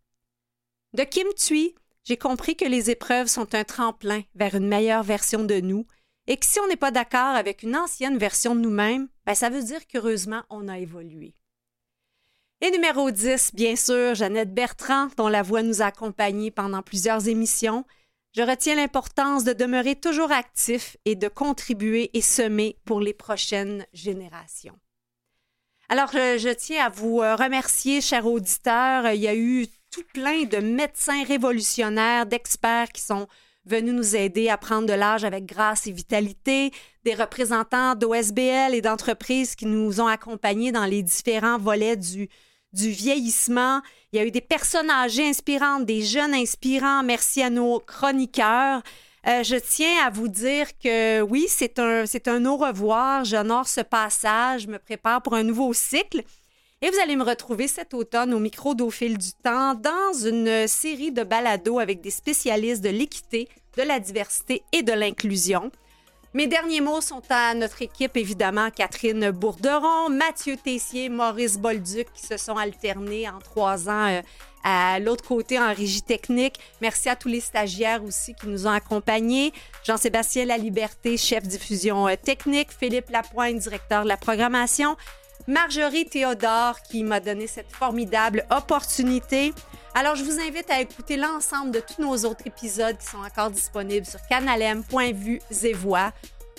[0.93, 5.45] De Kim Thuy, j'ai compris que les épreuves sont un tremplin vers une meilleure version
[5.45, 5.87] de nous
[6.27, 9.49] et que si on n'est pas d'accord avec une ancienne version de nous-mêmes, ben, ça
[9.49, 11.35] veut dire qu'heureusement, on a évolué.
[12.63, 17.29] Et numéro 10, bien sûr, Jeannette Bertrand, dont la voix nous a accompagnés pendant plusieurs
[17.29, 17.85] émissions.
[18.35, 23.87] Je retiens l'importance de demeurer toujours actif et de contribuer et semer pour les prochaines
[23.93, 24.79] générations.
[25.91, 29.11] Alors, je, tiens à vous euh, remercier, chers auditeurs.
[29.13, 33.29] Il y a eu tout plein de médecins révolutionnaires, d'experts qui sont
[33.67, 36.71] venus nous aider à prendre de l'âge avec grâce et vitalité,
[37.05, 42.29] des représentants d'OSBL et d'entreprises qui nous ont accompagnés dans les différents volets du,
[42.73, 43.81] du vieillissement.
[44.13, 47.03] Il y a eu des personnes âgées inspirantes, des jeunes inspirants.
[47.03, 48.83] Merci à nos chroniqueurs.
[49.27, 53.25] Euh, je tiens à vous dire que oui, c'est un, c'est un au revoir.
[53.25, 56.23] J'honore ce passage, je me prépare pour un nouveau cycle.
[56.83, 60.69] Et vous allez me retrouver cet automne au micro d'Au fil du temps dans une
[60.69, 65.73] série de balados avec des spécialistes de l'équité, de la diversité et de l'inclusion.
[66.37, 72.27] Mes derniers mots sont à notre équipe, évidemment, Catherine Bourderon, Mathieu Tessier, Maurice Bolduc, qui
[72.27, 74.21] se sont alternés en trois ans euh,
[74.63, 76.61] à l'autre côté en régie technique.
[76.83, 79.55] Merci à tous les stagiaires aussi qui nous ont accompagnés.
[79.83, 82.69] Jean-Sébastien Laliberté, chef diffusion euh, technique.
[82.71, 84.95] Philippe Lapointe, directeur de la programmation.
[85.49, 89.53] Marjorie Théodore qui m'a donné cette formidable opportunité.
[89.95, 93.51] Alors, je vous invite à écouter l'ensemble de tous nos autres épisodes qui sont encore
[93.51, 96.13] disponibles sur canalem.vu et voix.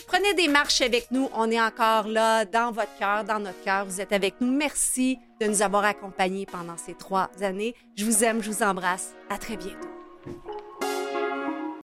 [0.08, 1.30] Prenez des marches avec nous.
[1.34, 3.86] On est encore là, dans votre cœur, dans notre cœur.
[3.86, 4.52] Vous êtes avec nous.
[4.52, 7.76] Merci de nous avoir accompagnés pendant ces trois années.
[7.96, 9.14] Je vous aime, je vous embrasse.
[9.30, 9.90] À très bientôt.